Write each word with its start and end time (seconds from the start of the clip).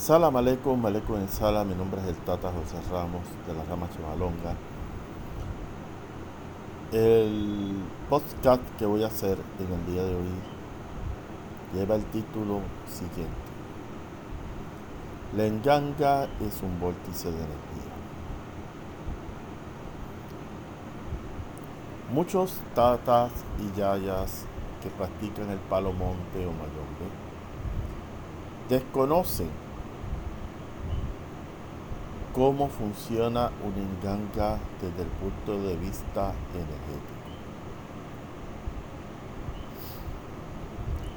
Salam 0.00 0.34
aleikum, 0.34 0.86
aleikum 0.86 1.16
en 1.16 1.28
sala. 1.28 1.62
Mi 1.62 1.74
nombre 1.74 2.00
es 2.00 2.06
el 2.08 2.16
Tata 2.24 2.50
José 2.50 2.78
Ramos 2.90 3.26
de 3.46 3.52
la 3.52 3.62
rama 3.64 3.86
Chivalonga. 3.94 4.54
El 6.90 7.74
podcast 8.08 8.62
que 8.78 8.86
voy 8.86 9.04
a 9.04 9.08
hacer 9.08 9.36
en 9.58 9.70
el 9.70 9.92
día 9.92 10.02
de 10.02 10.14
hoy 10.14 10.30
lleva 11.74 11.96
el 11.96 12.04
título 12.06 12.60
siguiente. 12.88 13.50
La 15.36 15.44
enganga 15.44 16.24
es 16.24 16.62
un 16.62 16.80
vórtice 16.80 17.28
de 17.30 17.36
energía. 17.36 17.92
Muchos 22.10 22.56
tatas 22.74 23.32
y 23.58 23.78
yayas 23.78 24.46
que 24.82 24.88
practican 24.88 25.50
el 25.50 25.58
palo 25.58 25.92
monte 25.92 26.46
o 26.46 26.52
mayombe 26.52 27.10
desconocen 28.70 29.50
cómo 32.34 32.68
funciona 32.68 33.50
un 33.64 33.74
enganga 33.74 34.58
desde 34.80 35.02
el 35.02 35.08
punto 35.08 35.62
de 35.66 35.76
vista 35.76 36.32
energético. 36.54 37.20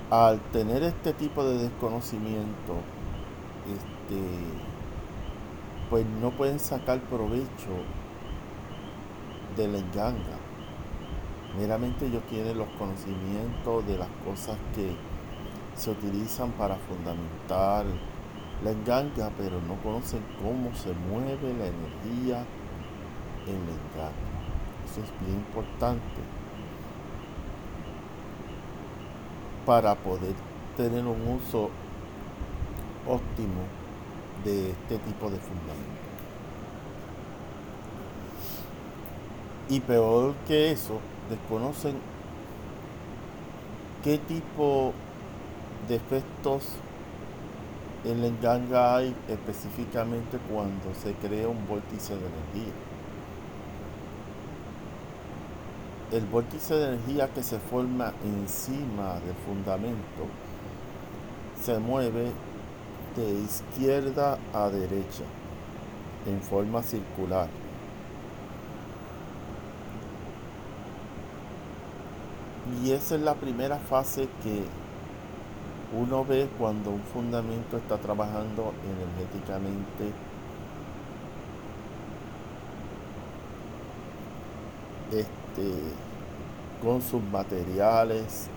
Al 0.09 0.39
tener 0.51 0.83
este 0.83 1.13
tipo 1.13 1.43
de 1.43 1.57
desconocimiento, 1.57 2.75
este, 3.67 4.21
pues 5.89 6.05
no 6.21 6.31
pueden 6.31 6.59
sacar 6.59 6.99
provecho 7.01 7.71
de 9.55 9.67
la 9.67 9.77
enganga. 9.77 10.37
Meramente 11.57 12.07
ellos 12.07 12.23
tienen 12.29 12.57
los 12.57 12.67
conocimientos 12.79 13.85
de 13.85 13.97
las 13.97 14.09
cosas 14.25 14.57
que 14.75 14.95
se 15.75 15.91
utilizan 15.91 16.51
para 16.51 16.75
fundamentar 16.75 17.85
la 18.63 18.71
enganga, 18.71 19.31
pero 19.37 19.61
no 19.61 19.75
conocen 19.83 20.21
cómo 20.41 20.73
se 20.75 20.93
mueve 20.93 21.53
la 21.53 21.67
energía 21.67 22.45
en 23.45 23.59
la 23.65 23.73
enganga. 23.73 24.33
Eso 24.85 25.01
es 25.01 25.25
bien 25.25 25.37
importante 25.37 26.21
para 29.65 29.95
poder 29.95 30.33
tener 30.75 31.05
un 31.05 31.27
uso 31.27 31.69
óptimo 33.07 33.63
de 34.43 34.71
este 34.71 34.97
tipo 34.97 35.29
de 35.29 35.37
fundamentos. 35.37 36.03
Y 39.69 39.79
peor 39.79 40.33
que 40.47 40.71
eso, 40.71 40.99
desconocen 41.29 41.95
qué 44.03 44.17
tipo 44.17 44.93
de 45.87 45.95
efectos 45.95 46.75
en 48.05 48.21
la 48.21 48.27
enganga 48.27 48.97
hay 48.97 49.15
específicamente 49.29 50.37
cuando 50.51 50.93
se 51.01 51.13
crea 51.13 51.47
un 51.47 51.65
vórtice 51.67 52.13
de 52.13 52.19
energía. 52.19 52.73
El 56.11 56.25
vórtice 56.25 56.75
de 56.75 56.87
energía 56.89 57.29
que 57.29 57.41
se 57.41 57.59
forma 57.59 58.13
encima 58.23 59.15
del 59.15 59.35
fundamento 59.47 60.27
se 61.61 61.79
mueve 61.79 62.31
de 63.15 63.33
izquierda 63.39 64.37
a 64.53 64.69
derecha 64.69 65.23
en 66.27 66.41
forma 66.41 66.83
circular. 66.83 67.47
Y 72.83 72.91
esa 72.91 73.15
es 73.15 73.21
la 73.21 73.35
primera 73.35 73.77
fase 73.77 74.27
que 74.43 74.63
uno 75.95 76.25
ve 76.25 76.49
cuando 76.57 76.89
un 76.89 77.01
fundamento 77.01 77.77
está 77.77 77.97
trabajando 77.97 78.73
energéticamente 78.83 80.11
este, 85.11 85.71
con 86.81 87.01
sus 87.01 87.21
materiales 87.23 88.47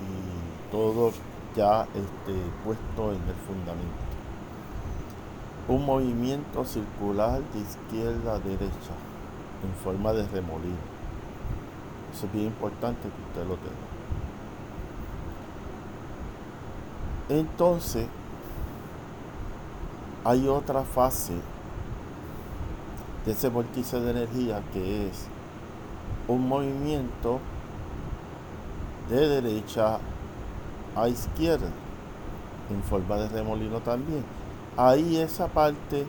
y 0.00 0.70
todo 0.70 1.12
ya 1.56 1.82
este, 1.94 2.40
puesto 2.64 3.12
en 3.12 3.22
el 3.22 3.34
fundamento. 3.46 4.04
Un 5.66 5.84
movimiento 5.84 6.64
circular 6.64 7.40
de 7.52 7.60
izquierda 7.60 8.34
a 8.34 8.38
derecha 8.38 8.94
en 9.64 9.74
forma 9.82 10.12
de 10.12 10.26
remolino. 10.28 10.94
Eso 12.14 12.26
es 12.26 12.32
bien 12.32 12.46
importante 12.46 13.02
que 13.02 13.40
usted 13.40 13.48
lo 13.48 13.56
tenga. 13.56 13.93
Entonces, 17.28 18.06
hay 20.24 20.46
otra 20.46 20.82
fase 20.82 21.32
de 23.24 23.32
ese 23.32 23.48
vórtice 23.48 23.98
de 24.00 24.10
energía 24.10 24.62
que 24.72 25.08
es 25.08 25.26
un 26.28 26.46
movimiento 26.46 27.40
de 29.08 29.28
derecha 29.28 29.98
a 30.96 31.08
izquierda 31.08 31.70
en 32.70 32.82
forma 32.82 33.16
de 33.16 33.28
remolino 33.28 33.80
también. 33.80 34.24
Ahí 34.76 35.16
esa 35.16 35.48
parte 35.48 36.06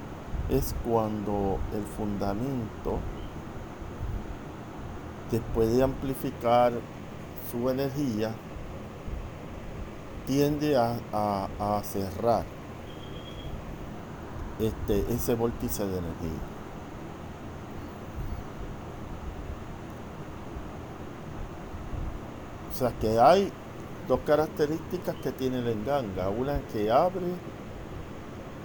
es 0.49 0.75
cuando 0.85 1.59
el 1.73 1.83
fundamento 1.83 2.99
después 5.31 5.75
de 5.75 5.83
amplificar 5.83 6.73
su 7.51 7.69
energía 7.69 8.31
tiende 10.25 10.75
a, 10.77 11.81
cerrar 11.83 12.43
este, 14.59 15.13
ese 15.13 15.35
vórtice 15.35 15.85
de 15.85 15.97
energía. 15.97 16.39
O 22.71 22.77
sea 22.77 22.91
que 22.99 23.19
hay 23.19 23.51
dos 24.07 24.19
características 24.25 25.15
que 25.23 25.31
tiene 25.31 25.61
la 25.61 25.71
enganga. 25.71 26.29
Una 26.29 26.59
que 26.73 26.91
abre 26.91 27.25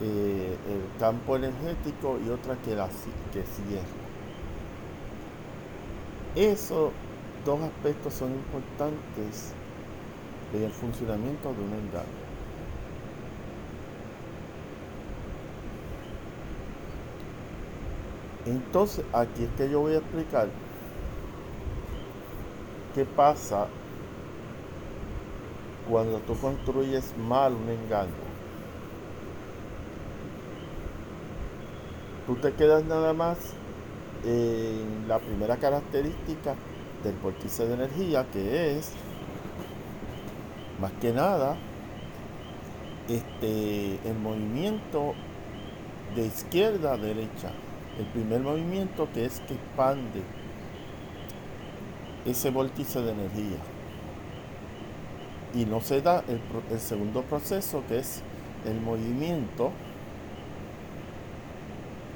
eh, 0.03 0.57
el 0.69 0.99
campo 0.99 1.37
energético 1.37 2.19
y 2.25 2.31
otra 2.31 2.57
que, 2.57 2.75
la, 2.75 2.89
que 3.33 3.45
cierra. 3.45 3.87
Esos 6.35 6.91
dos 7.45 7.61
aspectos 7.61 8.15
son 8.15 8.33
importantes 8.33 9.53
en 10.53 10.65
el 10.65 10.71
funcionamiento 10.71 11.53
de 11.53 11.63
una 11.63 11.77
enganga. 11.77 12.05
Entonces, 18.47 19.05
aquí 19.13 19.45
es 19.45 19.51
que 19.51 19.71
yo 19.71 19.81
voy 19.81 19.95
a 19.95 19.99
explicar 19.99 20.49
qué 22.95 23.05
pasa 23.05 23.69
cuando 25.89 26.19
tú 26.21 26.35
construyes 26.39 27.15
mal 27.17 27.53
un 27.55 27.69
engaño. 27.69 28.11
Tú 32.27 32.37
te 32.37 32.53
quedas 32.53 32.85
nada 32.85 33.13
más 33.13 33.39
en 34.25 35.07
la 35.09 35.19
primera 35.19 35.57
característica 35.57 36.55
del 37.03 37.17
vórtice 37.17 37.67
de 37.67 37.75
energía, 37.75 38.27
que 38.33 38.79
es 38.79 38.93
más 40.81 40.93
que 41.01 41.13
nada, 41.13 41.57
este, 43.09 43.99
el 44.09 44.19
movimiento 44.21 45.15
de 46.15 46.27
izquierda 46.27 46.95
a 46.95 46.97
derecha. 46.97 47.51
El 47.99 48.07
primer 48.07 48.41
movimiento 48.41 49.09
que 49.13 49.27
es 49.27 49.41
que 49.41 49.55
expande 49.55 50.23
ese 52.25 52.51
vórtice 52.51 53.01
de 53.03 53.13
energía. 53.13 53.59
Y 55.55 55.65
no 55.67 55.81
se 55.81 56.01
da 56.01 56.23
el, 56.29 56.41
el 56.71 56.81
segundo 56.81 57.23
proceso 57.23 57.83
que 57.89 57.99
es 57.99 58.23
el 58.65 58.81
movimiento, 58.81 59.73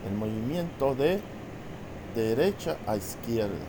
el 0.08 0.16
movimiento 0.16 0.94
de 0.94 1.20
derecha 2.14 2.76
a 2.86 2.96
izquierda, 2.96 3.66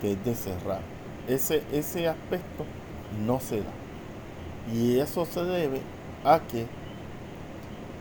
que 0.00 0.12
es 0.12 0.24
de 0.24 0.34
cerrar. 0.34 0.80
Ese, 1.26 1.62
ese 1.72 2.08
aspecto 2.08 2.64
no 3.26 3.40
se 3.40 3.58
da. 3.58 3.83
Y 4.72 4.98
eso 4.98 5.26
se 5.26 5.44
debe 5.44 5.80
a 6.24 6.40
que 6.40 6.66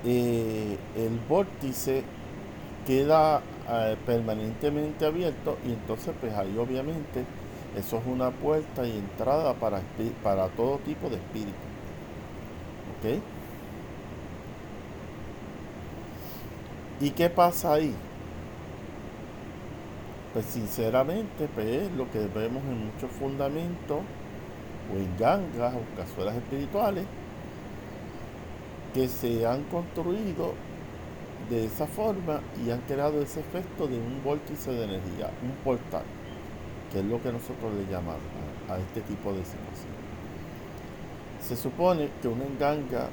eh, 0.04 0.78
el 0.96 1.20
vórtice 1.30 2.04
queda 2.86 3.42
eh, 3.70 3.98
permanentemente 4.06 5.06
abierto 5.06 5.58
y 5.66 5.72
entonces 5.74 6.14
pues 6.20 6.34
ahí 6.34 6.58
obviamente 6.58 7.26
eso 7.78 7.98
es 7.98 8.06
una 8.06 8.32
puerta 8.32 8.86
y 8.86 8.92
entrada 8.98 9.54
para, 9.56 9.82
para 10.24 10.50
todo 10.50 10.80
tipo 10.80 11.10
de 11.10 11.16
espíritu. 11.18 11.68
¿Ok? 12.86 13.24
¿Y 17.00 17.12
qué 17.12 17.30
pasa 17.30 17.74
ahí? 17.74 18.00
Pues 20.34 20.46
sinceramente, 20.46 21.48
pues 21.54 21.92
lo 21.94 22.10
que 22.12 22.20
vemos 22.28 22.64
en 22.64 22.86
muchos 22.88 23.12
fundamentos 23.12 24.02
o 24.92 24.98
en 24.98 25.18
gangas 25.18 25.74
o 25.76 25.98
cazuelas 25.98 26.36
espirituales, 26.36 27.06
que 28.94 29.08
se 29.08 29.46
han 29.46 29.64
construido 29.64 30.54
de 31.50 31.66
esa 31.66 31.88
forma 31.88 32.42
y 32.66 32.72
han 32.72 32.82
creado 32.82 33.22
ese 33.22 33.42
efecto 33.42 33.88
de 33.88 33.98
un 33.98 34.24
vórtice 34.24 34.72
de 34.72 34.86
energía, 34.86 35.30
un 35.42 35.52
portal, 35.64 36.04
que 36.92 37.00
es 37.00 37.06
lo 37.06 37.22
que 37.22 37.32
nosotros 37.32 37.74
le 37.74 37.92
llamamos 37.92 38.22
a, 38.70 38.78
este 38.78 39.02
tipo 39.02 39.34
de 39.34 39.40
situación. 39.40 39.94
Se 41.42 41.56
supone 41.56 42.10
que 42.22 42.28
una 42.28 42.46
enganga 42.46 43.10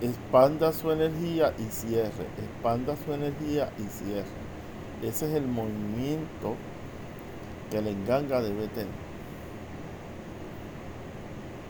expanda 0.00 0.72
su 0.72 0.90
energía 0.90 1.54
y 1.58 1.70
cierre, 1.70 2.26
expanda 2.38 2.96
su 3.04 3.12
energía 3.12 3.70
y 3.78 3.84
cierre. 3.84 4.42
Ese 5.02 5.26
es 5.26 5.34
el 5.34 5.46
movimiento 5.46 6.56
que 7.70 7.80
la 7.80 7.90
enganga 7.90 8.40
debe 8.40 8.66
tener. 8.68 9.11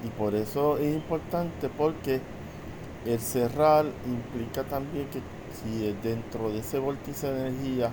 Y 0.04 0.08
por 0.08 0.34
eso 0.34 0.78
es 0.78 0.94
importante 0.94 1.68
porque 1.68 2.20
el 3.06 3.18
cerrar 3.20 3.86
implica 4.06 4.64
también 4.64 5.08
que 5.08 5.20
si 5.52 5.92
dentro 6.02 6.50
de 6.50 6.58
ese 6.58 6.78
vórtice 6.78 7.30
de 7.30 7.48
energía 7.48 7.90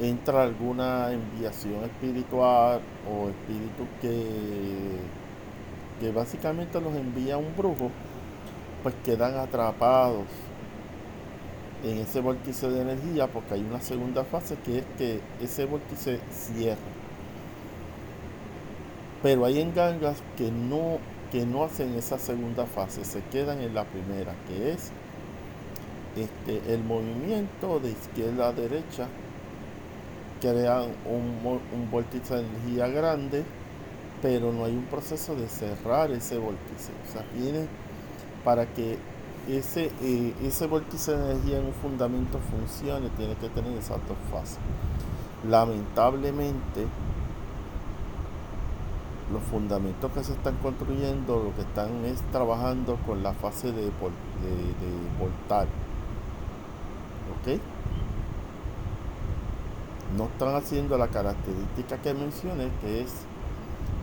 entra 0.00 0.42
alguna 0.42 1.12
enviación 1.12 1.84
espiritual 1.84 2.80
o 3.08 3.28
espíritu 3.28 3.86
que, 4.00 4.26
que 6.00 6.12
básicamente 6.12 6.80
los 6.80 6.94
envía 6.94 7.36
un 7.36 7.54
brujo, 7.56 7.90
pues 8.82 8.94
quedan 9.04 9.36
atrapados 9.38 10.26
en 11.84 11.98
ese 11.98 12.20
vórtice 12.20 12.68
de 12.70 12.82
energía 12.82 13.26
porque 13.26 13.54
hay 13.54 13.60
una 13.60 13.80
segunda 13.80 14.24
fase 14.24 14.56
que 14.64 14.78
es 14.78 14.84
que 14.98 15.20
ese 15.40 15.66
vórtice 15.66 16.20
cierra. 16.30 17.03
Pero 19.24 19.46
hay 19.46 19.58
engangas 19.58 20.22
que 20.36 20.52
no, 20.52 20.98
que 21.32 21.46
no 21.46 21.64
hacen 21.64 21.94
esa 21.94 22.18
segunda 22.18 22.66
fase, 22.66 23.06
se 23.06 23.22
quedan 23.32 23.62
en 23.62 23.74
la 23.74 23.84
primera, 23.84 24.34
que 24.46 24.72
es 24.72 24.90
este, 26.14 26.74
el 26.74 26.84
movimiento 26.84 27.80
de 27.80 27.92
izquierda 27.92 28.48
a 28.48 28.52
derecha 28.52 29.08
crean 30.42 30.90
un, 31.06 31.58
un 31.72 31.90
vórtice 31.90 32.34
de 32.34 32.40
energía 32.40 32.88
grande, 32.88 33.44
pero 34.20 34.52
no 34.52 34.66
hay 34.66 34.72
un 34.72 34.84
proceso 34.84 35.34
de 35.34 35.48
cerrar 35.48 36.10
ese 36.10 36.36
vórtice. 36.36 36.92
O 37.08 37.10
sea, 37.10 37.22
tiene 37.32 37.66
para 38.44 38.66
que 38.66 38.98
ese, 39.48 39.90
eh, 40.02 40.34
ese 40.44 40.66
vórtice 40.66 41.16
de 41.16 41.32
energía 41.32 41.58
en 41.60 41.64
un 41.64 41.72
fundamento 41.72 42.38
funcione, 42.50 43.08
tiene 43.16 43.36
que 43.36 43.48
tener 43.48 43.72
esas 43.78 44.06
dos 44.06 44.18
fases. 44.30 44.58
Lamentablemente, 45.48 46.86
los 49.32 49.42
fundamentos 49.42 50.12
que 50.12 50.22
se 50.22 50.32
están 50.32 50.56
construyendo 50.56 51.42
lo 51.42 51.54
que 51.54 51.62
están 51.62 52.04
es 52.04 52.20
trabajando 52.30 52.96
con 53.06 53.22
la 53.22 53.32
fase 53.32 53.68
de, 53.68 53.82
de, 53.82 53.90
de 53.90 53.90
voltar. 55.18 55.66
¿Ok? 57.40 57.60
No 60.16 60.24
están 60.24 60.54
haciendo 60.54 60.98
la 60.98 61.08
característica 61.08 61.96
que 62.02 62.14
mencioné, 62.14 62.68
que 62.80 63.00
es 63.00 63.12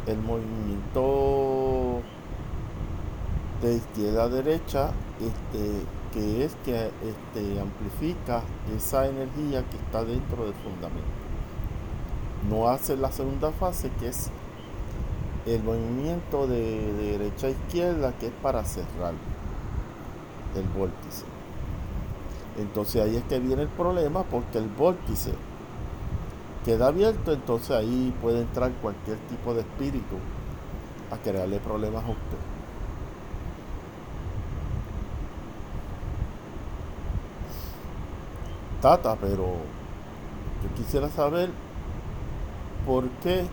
el 0.07 0.17
movimiento 0.17 2.01
de 3.61 3.75
izquierda 3.75 4.23
a 4.23 4.27
derecha, 4.27 4.91
este, 5.19 5.85
que 6.13 6.43
es 6.43 6.55
que 6.65 6.87
este, 6.87 7.61
amplifica 7.61 8.41
esa 8.75 9.07
energía 9.07 9.63
que 9.69 9.77
está 9.77 10.03
dentro 10.03 10.45
del 10.45 10.55
fundamento. 10.55 11.21
No 12.49 12.67
hace 12.67 12.97
la 12.97 13.11
segunda 13.11 13.51
fase, 13.51 13.91
que 13.99 14.07
es 14.07 14.31
el 15.45 15.63
movimiento 15.63 16.47
de, 16.47 16.93
derecha 16.93 17.47
a 17.47 17.49
izquierda, 17.49 18.13
que 18.19 18.27
es 18.27 18.33
para 18.41 18.63
cerrar 18.63 19.13
el 20.55 20.63
vórtice. 20.77 21.25
Entonces 22.57 23.01
ahí 23.01 23.15
es 23.15 23.23
que 23.23 23.39
viene 23.39 23.63
el 23.63 23.69
problema, 23.69 24.23
porque 24.23 24.57
el 24.57 24.67
vórtice 24.67 25.33
queda 26.65 26.87
abierto, 26.87 27.31
entonces 27.31 27.71
ahí 27.71 28.13
puede 28.21 28.41
entrar 28.41 28.71
cualquier 28.81 29.17
tipo 29.17 29.53
de 29.53 29.61
espíritu 29.61 30.17
a 31.11 31.17
crearle 31.17 31.59
problemas 31.59 32.03
a 32.03 32.09
usted. 32.09 32.37
Tata, 38.81 39.15
pero 39.15 39.45
yo 40.63 40.75
quisiera 40.75 41.09
saber 41.09 41.49
por 42.85 43.07
qué 43.23 43.45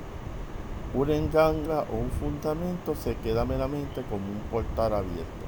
una 0.95 1.15
enganga 1.15 1.85
o 1.93 1.97
un 1.97 2.11
fundamento 2.11 2.95
se 2.95 3.15
queda 3.17 3.45
meramente 3.45 4.03
como 4.09 4.27
un 4.27 4.41
portal 4.51 4.95
abierto. 4.95 5.47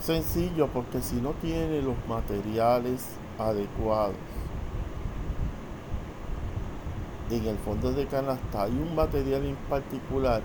Sencillo, 0.00 0.68
porque 0.68 1.00
si 1.00 1.16
no 1.16 1.32
tiene 1.32 1.82
los 1.82 1.96
materiales 2.08 3.08
adecuados, 3.38 4.14
en 7.30 7.44
el 7.44 7.56
fondo 7.58 7.92
de 7.92 8.06
canasta 8.06 8.62
hay 8.62 8.70
un 8.70 8.94
material 8.94 9.44
en 9.44 9.56
particular 9.68 10.42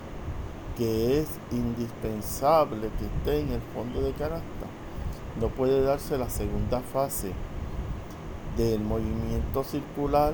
que 0.76 1.20
es 1.20 1.28
indispensable 1.52 2.88
que 2.98 3.04
esté 3.04 3.40
en 3.40 3.52
el 3.52 3.60
fondo 3.74 4.00
de 4.00 4.12
canasta. 4.12 4.66
No 5.40 5.48
puede 5.48 5.82
darse 5.82 6.18
la 6.18 6.28
segunda 6.28 6.80
fase 6.80 7.32
del 8.56 8.80
movimiento 8.80 9.62
circular 9.62 10.32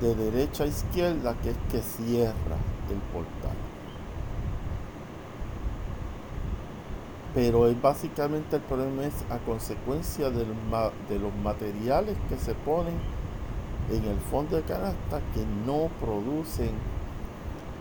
de 0.00 0.14
derecha 0.14 0.64
a 0.64 0.66
izquierda 0.66 1.34
que 1.42 1.50
es 1.50 1.56
que 1.70 1.80
cierra 1.82 2.56
el 2.90 2.98
portal. 3.12 3.56
Pero 7.34 7.68
es 7.68 7.80
básicamente 7.80 8.56
el 8.56 8.62
problema 8.62 9.04
es 9.04 9.14
a 9.30 9.38
consecuencia 9.38 10.30
de 10.30 10.44
los 11.18 11.34
materiales 11.44 12.16
que 12.28 12.36
se 12.36 12.54
ponen 12.54 12.94
en 13.90 14.04
el 14.04 14.18
fondo 14.18 14.56
de 14.56 14.62
canasta 14.62 15.20
que 15.34 15.44
no 15.66 15.88
producen 16.00 16.70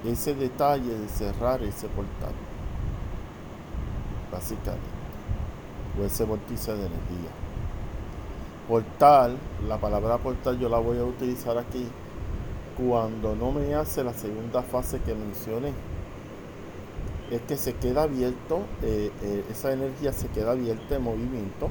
ese 0.06 0.36
detalle 0.36 0.98
de 0.98 1.07
cerrar 1.07 1.63
ese 1.63 1.88
portal. 1.88 2.33
Básicamente. 4.31 4.88
O 6.00 6.06
ese 6.06 6.24
vórtice 6.25 6.71
de 6.71 6.86
energía. 6.86 7.31
Portal, 8.68 9.38
la 9.68 9.77
palabra 9.80 10.19
portal 10.19 10.60
yo 10.60 10.69
la 10.69 10.77
voy 10.77 11.00
a 11.00 11.04
utilizar 11.04 11.57
aquí 11.57 11.88
cuando 12.80 13.36
no 13.36 13.52
me 13.52 13.76
hace 13.76 14.04
la 14.04 14.14
segunda 14.14 14.62
fase 14.62 15.00
que 15.02 15.14
mencioné. 15.14 15.74
Es 17.31 17.42
que 17.42 17.58
se 17.58 17.74
queda 17.74 18.04
abierto, 18.04 18.62
eh, 18.81 19.12
eh, 19.22 19.44
esa 19.52 19.72
energía 19.72 20.14
se 20.14 20.28
queda 20.30 20.52
abierta 20.52 20.96
en 20.96 21.04
movimiento 21.04 21.69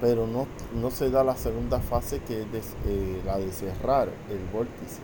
pero 0.00 0.26
no, 0.26 0.46
no 0.80 0.90
se 0.90 1.10
da 1.10 1.22
la 1.22 1.36
segunda 1.36 1.78
fase 1.78 2.20
que 2.20 2.40
es 2.40 2.74
eh, 2.86 3.20
la 3.24 3.38
de 3.38 3.52
cerrar 3.52 4.08
el 4.30 4.38
vórtice. 4.52 5.00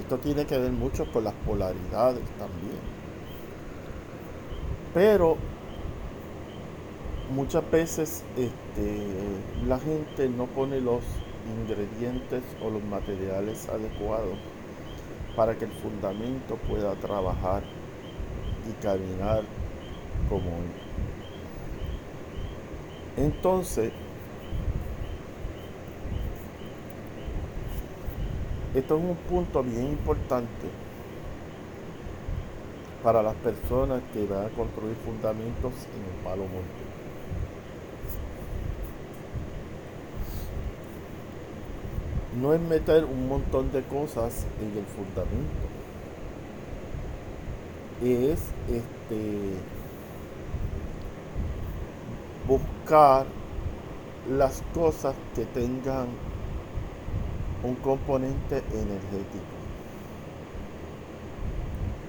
Esto 0.00 0.18
tiene 0.18 0.46
que 0.46 0.56
ver 0.58 0.72
mucho 0.72 1.04
con 1.12 1.24
las 1.24 1.34
polaridades 1.46 2.24
también. 2.38 2.80
Pero 4.94 5.36
muchas 7.34 7.70
veces 7.70 8.24
este, 8.36 9.06
la 9.66 9.78
gente 9.78 10.28
no 10.28 10.46
pone 10.46 10.80
los 10.80 11.02
ingredientes 11.46 12.42
o 12.62 12.70
los 12.70 12.82
materiales 12.84 13.68
adecuados 13.68 14.36
para 15.36 15.54
que 15.56 15.64
el 15.64 15.72
fundamento 15.72 16.56
pueda 16.68 16.94
trabajar 16.94 17.62
y 18.68 18.82
caminar 18.82 19.42
como 20.28 20.50
entonces, 23.16 23.92
esto 28.74 28.96
es 28.96 29.04
un 29.04 29.16
punto 29.28 29.62
bien 29.62 29.88
importante 29.88 30.68
para 33.02 33.22
las 33.22 33.34
personas 33.34 34.00
que 34.14 34.24
van 34.24 34.46
a 34.46 34.48
construir 34.48 34.96
fundamentos 35.04 35.72
en 35.94 36.04
el 36.04 36.24
palo 36.24 36.44
monte. 36.44 36.91
No 42.40 42.54
es 42.54 42.60
meter 42.60 43.04
un 43.04 43.28
montón 43.28 43.70
de 43.72 43.82
cosas 43.82 44.46
en 44.60 44.78
el 44.78 44.84
fundamento. 44.86 45.68
Es 48.02 48.40
este 48.68 49.54
buscar 52.48 53.26
las 54.30 54.62
cosas 54.74 55.14
que 55.34 55.44
tengan 55.44 56.06
un 57.62 57.74
componente 57.76 58.62
energético. 58.72 59.62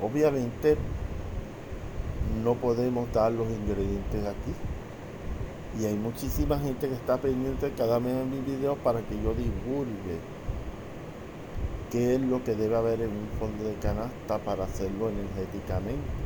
Obviamente 0.02 0.78
no 2.44 2.56
podemos 2.56 3.12
dar 3.14 3.32
los 3.32 3.48
ingredientes 3.50 4.26
aquí. 4.26 4.73
Y 5.80 5.86
hay 5.86 5.96
muchísima 5.96 6.60
gente 6.60 6.88
que 6.88 6.94
está 6.94 7.18
pendiente 7.18 7.72
cada 7.78 8.00
mes 8.00 8.16
de 8.16 8.26
mis 8.26 8.46
videos 8.46 8.78
para 8.80 9.02
que 9.02 9.16
yo 9.16 9.34
divulgue 9.34 10.20
qué 11.92 12.16
es 12.16 12.22
lo 12.22 12.44
que 12.44 12.56
debe 12.56 12.76
haber 12.76 13.02
en 13.02 13.10
un 13.10 13.28
fondo 13.40 13.64
de 13.64 13.76
canasta 13.76 14.38
para 14.40 14.66
hacerlo 14.66 15.10
energéticamente. 15.10 16.24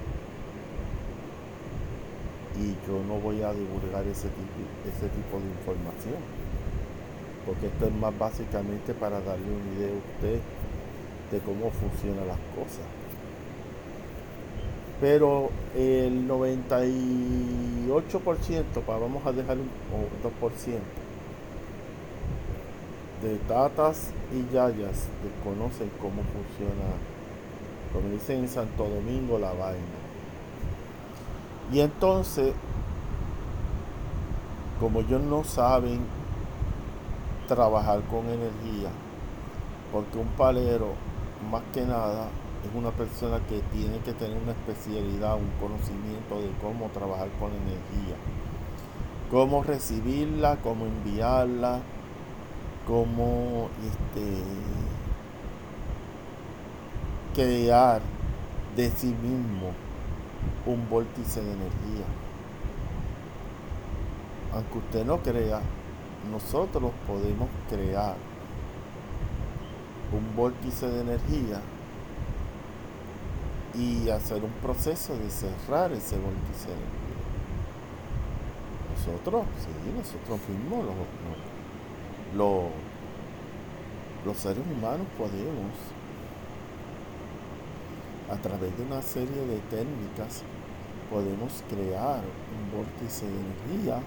y 2.60 2.74
yo 2.88 3.04
no 3.08 3.20
voy 3.20 3.42
a 3.44 3.54
divulgar 3.54 4.06
ese 4.08 4.30
tipo, 4.30 4.62
ese 4.86 5.08
tipo 5.10 5.38
de 5.40 5.46
información. 5.46 6.16
Porque 7.46 7.68
esto 7.68 7.86
es 7.86 7.94
más 7.94 8.18
básicamente 8.18 8.94
para 8.94 9.22
darle 9.22 9.46
una 9.46 9.80
idea 9.80 9.94
a 9.94 9.98
usted 9.98 10.40
de 11.32 11.40
cómo 11.40 11.72
funcionan 11.72 12.28
las 12.28 12.40
cosas. 12.56 12.86
Pero 15.00 15.50
el 15.76 16.28
98%, 17.88 18.64
vamos 18.86 19.26
a 19.26 19.32
dejar 19.32 19.58
un 19.58 19.70
2%, 20.24 20.80
de 23.22 23.36
tatas 23.48 24.12
y 24.32 24.54
yayas 24.54 25.08
desconocen 25.24 25.90
cómo 26.00 26.22
funciona, 26.24 26.86
como 27.92 28.10
dicen 28.10 28.40
en 28.42 28.50
Santo 28.50 28.88
Domingo, 28.88 29.40
la 29.40 29.54
vaina. 29.54 29.82
Y 31.72 31.80
entonces, 31.80 32.54
como 34.80 35.00
ellos 35.02 35.22
no 35.22 35.44
saben 35.44 36.00
trabajar 37.48 38.02
con 38.02 38.26
energía, 38.28 38.90
porque 39.92 40.18
un 40.18 40.28
palero, 40.38 40.94
más 41.52 41.64
que 41.74 41.82
nada, 41.82 42.28
es 42.68 42.76
una 42.76 42.92
persona 42.92 43.40
que 43.48 43.62
tiene 43.72 44.00
que 44.00 44.14
tener 44.14 44.38
una 44.42 44.52
especialidad, 44.52 45.36
un 45.36 45.52
conocimiento 45.60 46.42
de 46.42 46.50
cómo 46.62 46.90
trabajar 46.90 47.30
con 47.40 47.52
energía, 47.52 48.16
cómo 49.32 49.64
recibirla, 49.64 50.58
cómo 50.58 50.86
enviarla, 50.86 51.80
cómo 52.86 53.70
este, 53.86 54.44
crear 57.36 58.02
de 58.76 58.90
sí 58.90 59.16
mismo 59.22 59.72
un 60.66 60.90
vórtice 60.90 61.42
de 61.42 61.52
energía. 61.52 62.06
Aunque 64.54 64.78
usted 64.78 65.06
no 65.06 65.18
crea, 65.20 65.62
nosotros 66.32 66.92
podemos 67.06 67.50
crear 67.70 68.16
un 70.12 70.36
vórtice 70.36 70.88
de 70.88 71.02
energía 71.02 71.62
y 73.78 74.10
hacer 74.10 74.44
un 74.44 74.52
proceso 74.62 75.16
de 75.18 75.30
cerrar 75.30 75.92
ese 75.92 76.18
vórtice 76.18 76.68
de 76.68 76.74
energía. 76.74 77.08
Nosotros, 78.96 79.46
sí, 79.60 79.70
nosotros 79.96 80.40
mismos, 80.50 80.86
los, 82.36 82.64
los 84.26 84.38
seres 84.38 84.64
humanos 84.66 85.08
podemos 85.18 85.72
a 88.30 88.36
través 88.36 88.78
de 88.78 88.84
una 88.84 89.02
serie 89.02 89.46
de 89.46 89.58
técnicas 89.70 90.44
podemos 91.10 91.64
crear 91.70 92.20
un 92.20 92.78
vórtice 92.78 93.26
de 93.26 93.32
energía 93.32 94.02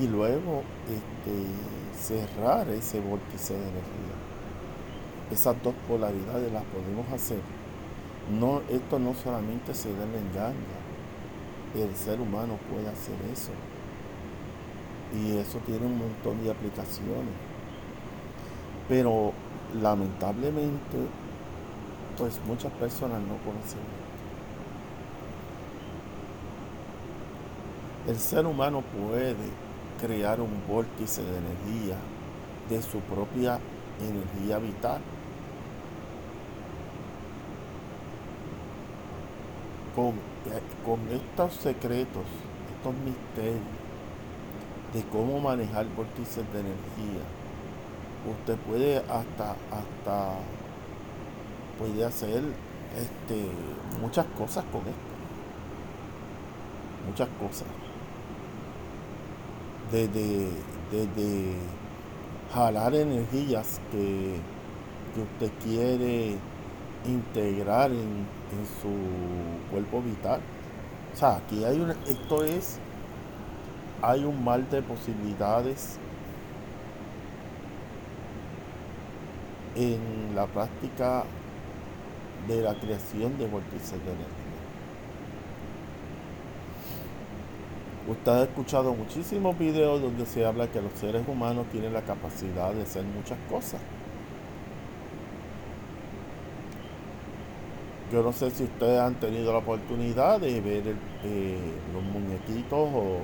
y 0.00 0.06
luego 0.06 0.62
este, 0.88 1.98
cerrar 2.00 2.68
ese 2.68 3.00
vórtice 3.00 3.54
de 3.54 3.60
energía. 3.60 4.14
Esas 5.32 5.60
dos 5.62 5.74
polaridades 5.88 6.52
las 6.52 6.64
podemos 6.64 7.10
hacer. 7.12 7.40
No, 8.30 8.62
esto 8.70 8.98
no 8.98 9.14
solamente 9.14 9.74
se 9.74 9.94
da 9.94 10.04
en 10.04 10.12
la 10.12 10.18
engaña, 10.18 10.76
el 11.74 11.94
ser 11.94 12.20
humano 12.20 12.58
puede 12.70 12.88
hacer 12.88 13.16
eso. 13.32 13.52
Y 15.14 15.36
eso 15.36 15.58
tiene 15.66 15.86
un 15.86 15.98
montón 15.98 16.42
de 16.42 16.50
aplicaciones. 16.50 17.34
Pero 18.88 19.32
lamentablemente 19.80 20.98
pues 22.16 22.40
muchas 22.46 22.72
personas 22.72 23.20
no 23.20 23.36
conocen 23.38 23.80
El 28.06 28.18
ser 28.18 28.46
humano 28.46 28.82
puede 28.82 29.34
crear 30.00 30.40
un 30.40 30.50
vórtice 30.68 31.22
de 31.22 31.38
energía 31.38 31.96
de 32.68 32.82
su 32.82 32.98
propia 33.00 33.58
energía 33.98 34.58
vital. 34.58 35.00
Con, 39.94 40.08
eh, 40.08 40.60
con 40.84 41.00
estos 41.08 41.54
secretos, 41.54 42.24
estos 42.76 42.94
misterios 43.04 43.62
de 44.92 45.02
cómo 45.04 45.40
manejar 45.40 45.86
vórtices 45.96 46.44
de 46.52 46.60
energía, 46.60 47.24
usted 48.30 48.56
puede 48.66 48.98
hasta, 48.98 49.56
hasta 49.70 50.34
puede 51.78 52.04
hacer 52.04 52.42
este, 52.96 53.48
muchas 54.00 54.26
cosas 54.38 54.64
con 54.70 54.80
esto. 54.82 55.14
Muchas 57.08 57.28
cosas. 57.40 57.68
Desde, 59.90 60.48
desde 60.90 61.56
jalar 62.52 62.94
energías 62.94 63.80
que, 63.90 64.38
usted 65.16 65.52
quiere 65.62 66.36
integrar 67.06 67.92
en, 67.92 68.26
en, 68.58 68.66
su 68.66 69.70
cuerpo 69.70 70.02
vital. 70.02 70.40
O 71.12 71.16
sea, 71.16 71.36
aquí 71.36 71.64
hay 71.64 71.80
una, 71.80 71.94
esto 72.06 72.44
es, 72.44 72.78
hay 74.02 74.24
un 74.24 74.42
mal 74.44 74.68
de 74.70 74.82
posibilidades 74.82 75.98
en 79.76 80.34
la 80.34 80.46
práctica 80.46 81.24
de 82.48 82.62
la 82.62 82.74
creación 82.74 83.38
de 83.38 83.46
vórtices 83.46 83.92
de 83.92 83.96
energía. 83.96 84.44
Usted 88.06 88.32
ha 88.32 88.42
escuchado 88.42 88.94
muchísimos 88.94 89.58
videos 89.58 90.02
donde 90.02 90.26
se 90.26 90.44
habla 90.44 90.70
que 90.70 90.82
los 90.82 90.92
seres 90.92 91.26
humanos 91.26 91.66
tienen 91.72 91.94
la 91.94 92.02
capacidad 92.02 92.72
de 92.74 92.82
hacer 92.82 93.02
muchas 93.04 93.38
cosas. 93.48 93.80
Yo 98.14 98.22
no 98.22 98.32
sé 98.32 98.48
si 98.52 98.62
ustedes 98.62 99.00
han 99.00 99.16
tenido 99.16 99.52
la 99.52 99.58
oportunidad 99.58 100.40
de 100.40 100.60
ver 100.60 100.94
eh, 101.24 101.58
los 101.92 102.00
muñequitos 102.04 102.88
o, 102.94 103.18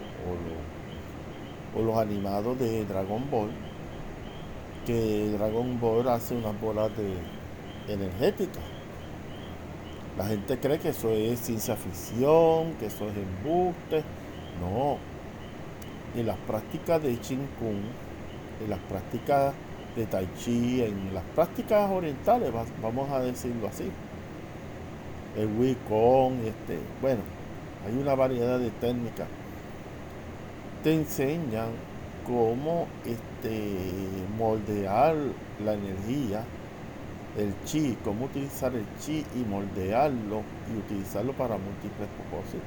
los 1.80 1.96
animados 1.96 2.58
de 2.58 2.84
Dragon 2.86 3.22
Ball. 3.30 3.50
Que 4.84 5.30
Dragon 5.38 5.78
Ball 5.78 6.08
hace 6.08 6.34
unas 6.34 6.60
bolas 6.60 6.90
de 6.96 7.94
energéticas 7.94 8.64
la 10.18 10.26
gente 10.26 10.58
cree 10.58 10.78
que 10.80 10.88
eso 10.88 11.10
es 11.10 11.38
ciencia 11.38 11.76
ficción, 11.76 12.74
que 12.80 12.86
eso 12.86 13.06
es 13.08 13.16
embuste. 13.16 14.02
No. 14.60 14.98
En 16.14 16.26
las 16.26 16.36
prácticas 16.38 17.00
de 17.00 17.16
Qigong, 17.16 17.84
en 18.62 18.68
las 18.68 18.80
prácticas 18.80 19.54
de 19.94 20.06
Tai 20.06 20.28
Chi, 20.36 20.82
en 20.82 21.14
las 21.14 21.22
prácticas 21.36 21.88
orientales, 21.88 22.52
vamos 22.82 23.08
a 23.10 23.20
decirlo 23.20 23.68
así. 23.68 23.84
El 25.36 25.46
Wikong, 25.58 26.44
este, 26.44 26.78
bueno, 27.00 27.20
hay 27.86 27.96
una 27.96 28.14
variedad 28.14 28.58
de 28.58 28.70
técnicas. 28.70 29.28
Te 30.82 30.94
enseñan 30.94 31.70
cómo 32.26 32.86
este, 33.04 33.76
moldear 34.36 35.14
la 35.64 35.74
energía 35.74 36.44
el 37.38 37.54
chi, 37.64 37.96
cómo 38.04 38.24
utilizar 38.24 38.74
el 38.74 38.84
chi 39.00 39.24
y 39.36 39.44
moldearlo 39.48 40.42
y 40.72 40.78
utilizarlo 40.78 41.32
para 41.32 41.56
múltiples 41.56 42.08
propósitos. 42.16 42.60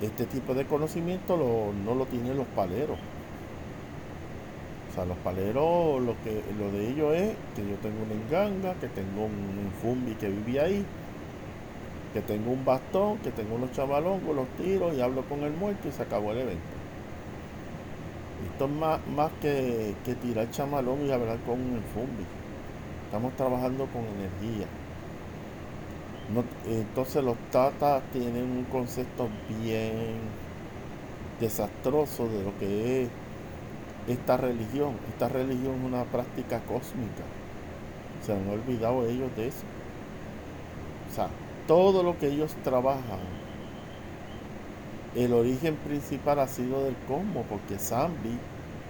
Este 0.00 0.26
tipo 0.26 0.54
de 0.54 0.66
conocimiento 0.66 1.36
no 1.84 1.94
lo 1.94 2.06
tienen 2.06 2.36
los 2.36 2.46
paleros. 2.48 2.98
Sea, 4.96 5.04
los 5.04 5.18
paleros, 5.18 6.00
lo, 6.00 6.16
que, 6.24 6.42
lo 6.58 6.72
de 6.72 6.88
ellos 6.88 7.14
es 7.14 7.36
que 7.54 7.68
yo 7.68 7.76
tengo 7.82 8.02
una 8.02 8.14
enganga, 8.14 8.74
que 8.80 8.88
tengo 8.88 9.26
un 9.26 9.70
fumbi 9.82 10.14
que 10.14 10.30
vive 10.30 10.58
ahí, 10.58 10.86
que 12.14 12.22
tengo 12.22 12.50
un 12.52 12.64
bastón, 12.64 13.18
que 13.18 13.30
tengo 13.30 13.56
unos 13.56 13.72
chavalongos, 13.72 14.34
los 14.34 14.48
tiro 14.56 14.94
y 14.94 15.02
hablo 15.02 15.22
con 15.28 15.42
el 15.42 15.52
muerto 15.52 15.88
y 15.88 15.92
se 15.92 16.02
acabó 16.02 16.32
el 16.32 16.38
evento. 16.38 16.62
Esto 18.50 18.64
es 18.64 18.70
más, 18.70 19.06
más 19.08 19.30
que, 19.42 19.94
tirar 20.22 20.50
chamalón 20.50 21.04
y 21.04 21.10
hablar 21.10 21.36
con 21.40 21.60
el 21.60 21.82
fumbi. 21.92 22.24
Estamos 23.04 23.36
trabajando 23.36 23.86
con 23.88 24.02
energía. 24.02 24.66
entonces 26.66 27.22
los 27.22 27.36
tatas 27.50 28.02
tienen 28.14 28.44
un 28.44 28.64
concepto 28.64 29.28
bien 29.62 30.20
desastroso 31.38 32.28
de 32.28 32.44
lo 32.44 32.58
que 32.58 33.02
es 33.02 33.10
esta 34.08 34.36
religión. 34.36 34.94
Esta 35.08 35.28
religión 35.28 35.76
es 35.80 35.84
una 35.84 36.04
práctica 36.04 36.60
cósmica. 36.60 37.24
Se 38.24 38.32
han 38.32 38.48
olvidado 38.48 39.06
ellos 39.06 39.34
de 39.36 39.48
eso. 39.48 39.64
O 41.10 41.14
sea, 41.14 41.28
todo 41.66 42.02
lo 42.02 42.18
que 42.18 42.28
ellos 42.28 42.54
trabajan 42.64 43.20
el 45.16 45.32
origen 45.32 45.76
principal 45.76 46.38
ha 46.40 46.46
sido 46.46 46.84
del 46.84 46.94
cosmos, 47.08 47.46
porque 47.48 47.78
Zambi 47.78 48.38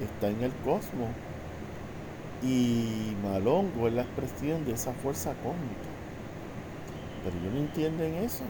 está 0.03 0.29
en 0.29 0.43
el 0.43 0.53
cosmos 0.65 1.09
y 2.43 3.15
Malongo 3.23 3.87
es 3.87 3.95
la 3.95 4.03
expresión 4.03 4.65
de 4.65 4.73
esa 4.73 4.93
fuerza 4.93 5.35
cósmica. 5.35 5.89
Pero 7.23 7.37
ellos 7.39 7.55
no 7.55 7.61
entienden 7.61 8.15
eso. 8.25 8.43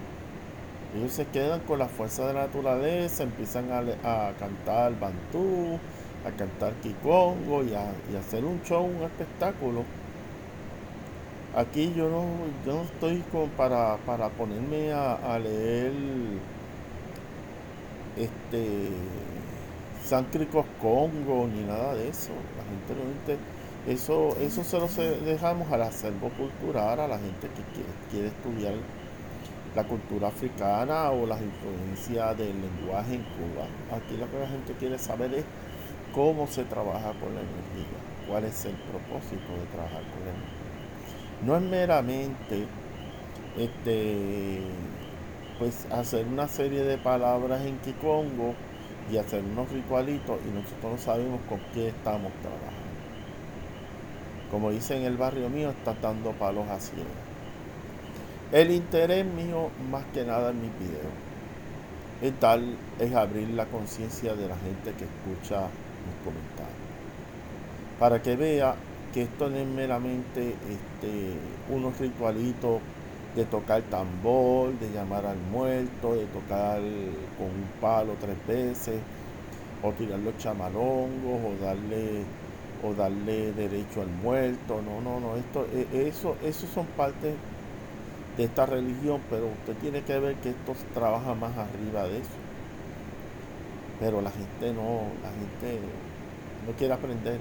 Ellos 0.97 1.13
se 1.13 1.27
quedan 1.27 1.61
con 1.61 1.79
la 1.79 1.87
fuerza 1.87 2.27
de 2.27 2.33
la 2.33 2.47
naturaleza, 2.47 3.25
empiezan 3.25 3.71
a, 3.71 4.33
cantar 4.39 4.99
bantú, 4.99 5.79
a 6.27 6.31
cantar 6.33 6.73
kikongo 6.83 7.63
y 7.63 7.75
a, 7.75 7.91
hacer 8.19 8.45
un 8.45 8.61
show, 8.63 8.85
un 8.85 9.03
espectáculo. 9.03 9.85
Aquí 11.55 11.93
yo 11.97 12.09
no, 12.11 12.25
yo 12.67 12.75
no 12.75 12.83
estoy 12.83 13.23
con, 13.33 13.49
para, 13.51 13.97
para 13.99 14.29
ponerme 14.29 14.93
a, 14.93 15.39
leer 15.39 15.93
este 18.17 18.89
Sáncricos 20.05 20.67
Congo 20.81 21.49
ni 21.49 21.63
nada 21.63 21.95
de 21.95 22.09
eso. 22.09 22.33
La 22.57 22.65
gente 22.65 22.95
no 22.95 23.93
eso, 23.93 24.37
eso 24.41 24.65
se 24.65 24.81
lo 24.81 24.89
dejamos 25.25 25.71
al 25.71 25.83
acervo 25.83 26.31
cultural, 26.31 26.99
a 26.99 27.07
la 27.07 27.19
gente 27.19 27.49
que 27.49 27.63
quiere, 27.73 27.91
quiere 28.11 28.29
estudiar 28.29 28.75
la 29.77 29.85
cultura 29.85 30.29
africana 30.29 31.11
o 31.11 31.27
las 31.27 31.41
influencias 31.41 32.37
del 32.37 32.55
lenguaje 32.61 33.15
en 33.15 33.23
Cuba. 33.23 33.67
Aquí 33.97 34.17
lo 34.17 34.29
que 34.31 34.39
la 34.41 34.49
gente 34.49 34.73
quiere 34.73 34.99
saber 34.99 35.33
es 35.35 35.45
cómo 36.17 36.47
se 36.47 36.65
trabaja 36.65 37.13
con 37.21 37.35
la 37.35 37.43
energía, 37.43 37.99
cuál 38.27 38.45
es 38.45 38.65
el 38.65 38.73
propósito 38.73 39.53
de 39.53 39.67
trabajar 39.71 40.01
con 40.01 40.25
la 40.25 40.33
energía. 40.33 40.57
No 41.45 41.57
es 41.57 41.63
meramente 41.63 42.67
este, 43.59 44.63
pues 45.59 45.87
hacer 45.93 46.27
una 46.27 46.49
serie 46.49 46.85
de 46.85 46.97
palabras 46.97 47.61
en 47.67 47.77
Kikongo 47.81 48.55
y 49.13 49.19
hacer 49.19 49.45
unos 49.45 49.71
ritualitos 49.71 50.39
y 50.49 50.55
nosotros 50.55 50.93
no 50.93 50.99
sabemos 50.99 51.41
con 51.51 51.61
qué 51.75 51.89
estamos 51.89 52.33
trabajando. 52.41 52.87
Como 54.51 54.71
dice 54.71 54.97
en 54.97 55.03
el 55.03 55.19
barrio 55.19 55.51
mío, 55.51 55.69
está 55.69 55.93
dando 56.01 56.33
palos 56.33 56.67
a 56.69 56.81
cielo. 56.81 57.05
El 58.53 58.71
interés 58.71 59.27
mío, 59.27 59.69
más 59.91 60.05
que 60.15 60.25
nada 60.25 60.51
en 60.51 60.63
mis 60.63 60.73
videos, 60.79 62.33
tal, 62.41 62.75
es 62.99 63.15
abrir 63.15 63.51
la 63.51 63.67
conciencia 63.67 64.35
de 64.35 64.49
la 64.49 64.57
gente 64.57 64.95
que 64.97 65.05
escucha 65.05 65.69
comentarios. 66.25 66.87
Para 67.99 68.21
que 68.23 68.37
vea 68.37 68.75
que 69.13 69.23
esto 69.23 69.49
no 69.49 69.57
es 69.57 69.67
meramente 69.67 70.51
este, 70.51 71.33
unos 71.71 71.99
ritualitos 71.99 72.81
de 73.35 73.45
tocar 73.45 73.83
tambor, 73.83 74.73
de 74.79 74.91
llamar 74.91 75.27
al 75.27 75.39
muerto, 75.39 76.15
de 76.15 76.25
tocar 76.27 76.81
con 77.39 77.47
un 77.47 77.69
palo 77.81 78.15
tres 78.21 78.37
veces, 78.47 79.01
o 79.83 79.93
tirar 79.93 80.19
los 80.19 80.37
chamalongos, 80.39 81.41
o 81.45 81.65
darle, 81.65 82.25
o 82.83 82.95
darle 82.95 83.53
derecho 83.53 84.01
al 84.01 84.09
muerto. 84.09 84.83
No, 84.83 85.01
no, 85.01 85.21
no. 85.21 85.37
Esto, 85.37 85.67
e, 85.73 86.09
eso, 86.09 86.37
eso 86.43 86.67
son 86.67 86.87
partes 86.97 87.35
de 88.37 88.45
esta 88.45 88.67
religión, 88.67 89.21
pero 89.31 89.47
usted 89.47 89.75
tiene 89.81 90.03
que 90.03 90.19
ver 90.19 90.37
que 90.37 90.51
esto 90.51 90.75
trabaja 90.95 91.35
más 91.35 91.53
arriba 91.57 92.05
de 92.05 92.19
eso. 92.19 92.46
Pero 94.01 94.21
la 94.21 94.31
gente 94.31 94.73
no, 94.73 95.03
la 95.23 95.31
gente 95.31 95.81
no 96.67 96.73
quiere 96.77 96.95
aprender. 96.95 97.39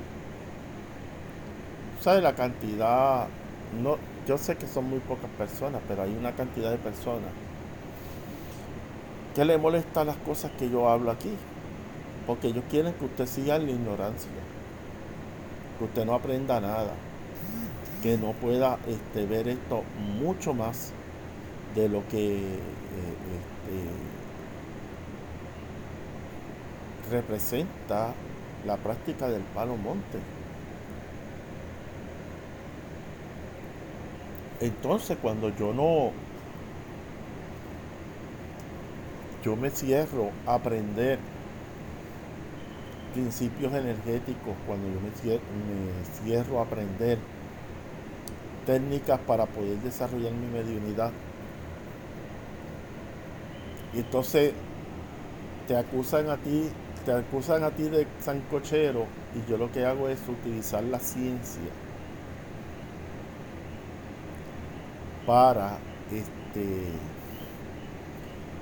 ¿Sabe 2.01 2.21
la 2.21 2.35
cantidad? 2.35 3.27
No, 3.81 3.97
yo 4.27 4.37
sé 4.37 4.55
que 4.55 4.67
son 4.67 4.89
muy 4.89 4.99
pocas 4.99 5.29
personas, 5.37 5.81
pero 5.87 6.03
hay 6.03 6.15
una 6.15 6.33
cantidad 6.33 6.71
de 6.71 6.77
personas 6.77 7.31
que 9.33 9.43
le 9.43 9.57
molesta 9.57 10.05
las 10.05 10.15
cosas 10.17 10.51
que 10.57 10.69
yo 10.69 10.89
hablo 10.89 11.11
aquí. 11.11 11.33
Porque 12.25 12.47
ellos 12.47 12.63
quieren 12.69 12.93
que 12.93 13.05
usted 13.05 13.27
siga 13.27 13.55
en 13.57 13.65
la 13.65 13.71
ignorancia. 13.71 14.29
Que 15.77 15.85
usted 15.85 16.05
no 16.05 16.15
aprenda 16.15 16.59
nada 16.59 16.93
que 18.05 18.19
no 18.19 18.33
pueda 18.33 18.77
este, 18.87 19.25
ver 19.25 19.47
esto 19.47 19.81
mucho 20.19 20.53
más 20.53 20.91
de 21.73 21.89
lo 21.89 22.07
que 22.07 22.35
eh, 22.35 22.59
este, 23.33 24.14
representa 27.11 28.13
la 28.65 28.77
práctica 28.77 29.27
del 29.27 29.41
palo 29.41 29.75
monte. 29.75 30.19
Entonces 34.59 35.17
cuando 35.21 35.49
yo 35.49 35.73
no, 35.73 36.11
yo 39.43 39.55
me 39.55 39.69
cierro 39.69 40.31
a 40.47 40.55
aprender 40.55 41.19
principios 43.13 43.73
energéticos, 43.73 44.55
cuando 44.65 44.87
yo 44.87 44.99
me 44.99 45.09
me 45.09 46.23
cierro 46.23 46.59
a 46.59 46.63
aprender 46.63 47.17
técnicas 48.65 49.19
para 49.19 49.45
poder 49.45 49.77
desarrollar 49.77 50.33
mi 50.33 50.47
mediunidad. 50.47 51.11
Y 53.93 53.99
entonces 53.99 54.53
te 55.67 55.77
acusan 55.77 56.29
a 56.29 56.37
ti, 56.37 56.69
te 57.05 57.11
acusan 57.11 57.63
a 57.63 57.71
ti 57.71 57.83
de 57.83 58.07
sancochero 58.19 59.05
y 59.35 59.49
yo 59.49 59.57
lo 59.57 59.71
que 59.71 59.85
hago 59.85 60.09
es 60.09 60.19
utilizar 60.27 60.83
la 60.83 60.99
ciencia 60.99 61.61
para 65.25 65.77
este 66.11 66.65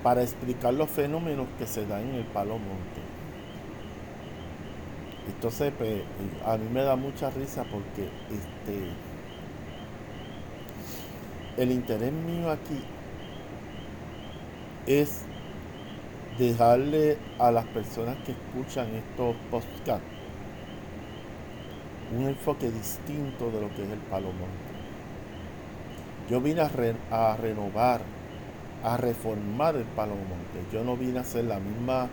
para 0.02 0.22
explicar 0.22 0.74
los 0.74 0.90
fenómenos 0.90 1.46
que 1.58 1.66
se 1.66 1.86
dan 1.86 2.02
en 2.02 2.16
el 2.16 2.24
palo 2.24 2.58
monte. 2.58 3.00
Entonces, 5.26 5.72
pues, 5.78 6.02
a 6.44 6.58
mí 6.58 6.68
me 6.70 6.82
da 6.82 6.94
mucha 6.94 7.30
risa 7.30 7.64
porque 7.64 8.10
este 8.30 8.90
el 11.56 11.72
interés 11.72 12.12
mío 12.12 12.50
aquí 12.50 12.82
es 14.86 15.22
dejarle 16.38 17.16
a 17.38 17.50
las 17.50 17.64
personas 17.66 18.16
que 18.24 18.32
escuchan 18.32 18.88
estos 18.94 19.36
podcasts 19.50 20.06
un 22.16 22.28
enfoque 22.28 22.70
distinto 22.70 23.50
de 23.50 23.60
lo 23.60 23.74
que 23.74 23.82
es 23.82 23.90
el 23.90 23.98
palo 23.98 24.28
monte. 24.28 24.74
Yo 26.28 26.40
vine 26.40 26.60
a, 26.60 27.36
renovar, 27.36 28.02
a 28.84 28.96
reformar 28.96 29.74
el 29.76 29.84
palo 29.84 30.14
monte. 30.14 30.70
Yo 30.72 30.84
no 30.84 30.96
vine 30.96 31.18
a 31.18 31.22
hacer 31.22 31.44
la 31.44 31.58
misma 31.58 32.08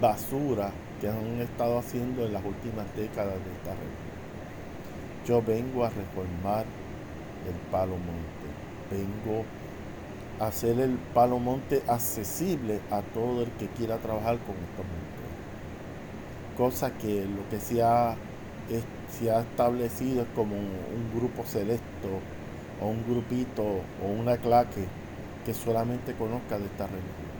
basura 0.00 0.70
que 1.00 1.08
han 1.08 1.40
estado 1.40 1.78
haciendo 1.78 2.24
en 2.24 2.32
las 2.32 2.44
últimas 2.44 2.86
décadas 2.96 3.34
de 3.34 3.52
esta 3.52 3.72
región. 3.72 4.12
Yo 5.26 5.42
vengo 5.42 5.84
a 5.84 5.90
reformar 5.90 6.64
el 7.46 7.70
palo 7.70 7.96
monte 7.96 8.42
vengo 8.92 9.40
a 9.40 9.61
hacer 10.42 10.80
el 10.80 10.98
palo 11.14 11.38
monte 11.38 11.82
accesible 11.86 12.80
a 12.90 13.00
todo 13.00 13.42
el 13.42 13.50
que 13.52 13.68
quiera 13.68 13.98
trabajar 13.98 14.38
con 14.38 14.56
estos 14.56 14.84
montes. 14.84 15.22
Cosa 16.56 16.92
que 16.98 17.24
lo 17.24 17.48
que 17.48 17.60
se 17.60 17.82
ha, 17.82 18.16
se 19.18 19.30
ha 19.30 19.40
establecido 19.40 20.22
es 20.22 20.28
como 20.34 20.56
un, 20.56 21.12
grupo 21.16 21.44
selecto 21.46 22.08
o 22.80 22.88
un 22.88 23.04
grupito 23.04 23.62
o 23.62 24.08
una 24.18 24.36
claque 24.36 24.84
que 25.46 25.54
solamente 25.54 26.14
conozca 26.14 26.58
de 26.58 26.66
esta 26.66 26.86
religión. 26.86 27.32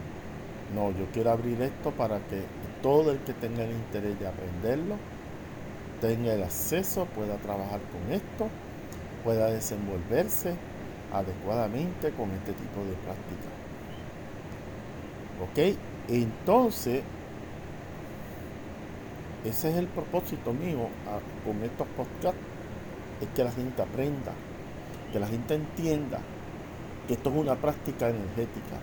No, 0.75 0.91
yo 0.93 1.07
quiero 1.13 1.33
abrir 1.33 1.61
esto 1.61 1.91
para 1.91 2.19
que 2.19 2.43
todo 2.83 3.11
el 3.11 3.19
que 3.19 3.33
tenga 3.33 3.65
el 3.65 3.73
interés 3.73 4.19
de 4.21 4.29
aprenderlo 4.29 4.95
tenga 6.01 6.35
el 6.35 6.43
acceso, 6.43 7.07
pueda 7.15 7.37
trabajar 7.37 7.81
con 7.81 8.13
esto, 8.13 8.49
pueda 9.25 9.51
desenvolverse 9.51 10.55
adecuadamente 11.13 12.11
con 12.13 12.31
este 12.31 12.53
tipo 12.53 12.81
de 12.85 12.95
práctica. 13.05 13.49
¿Ok? 15.43 15.79
Entonces, 16.09 17.03
ese 19.45 19.71
es 19.71 19.77
el 19.77 19.87
propósito 19.87 20.53
mío 20.53 20.89
ah, 21.09 21.19
con 21.45 21.63
estos 21.63 21.87
podcasts, 21.97 22.41
es 23.21 23.29
que 23.35 23.45
la 23.45 23.53
gente 23.53 23.83
aprenda, 23.83 24.33
que 25.13 25.21
la 25.21 25.27
gente 25.27 25.55
entienda 25.55 26.19
que 27.07 27.15
esto 27.15 27.31
es 27.31 27.37
una 27.37 27.57
práctica 27.57 28.09
energética. 28.09 28.79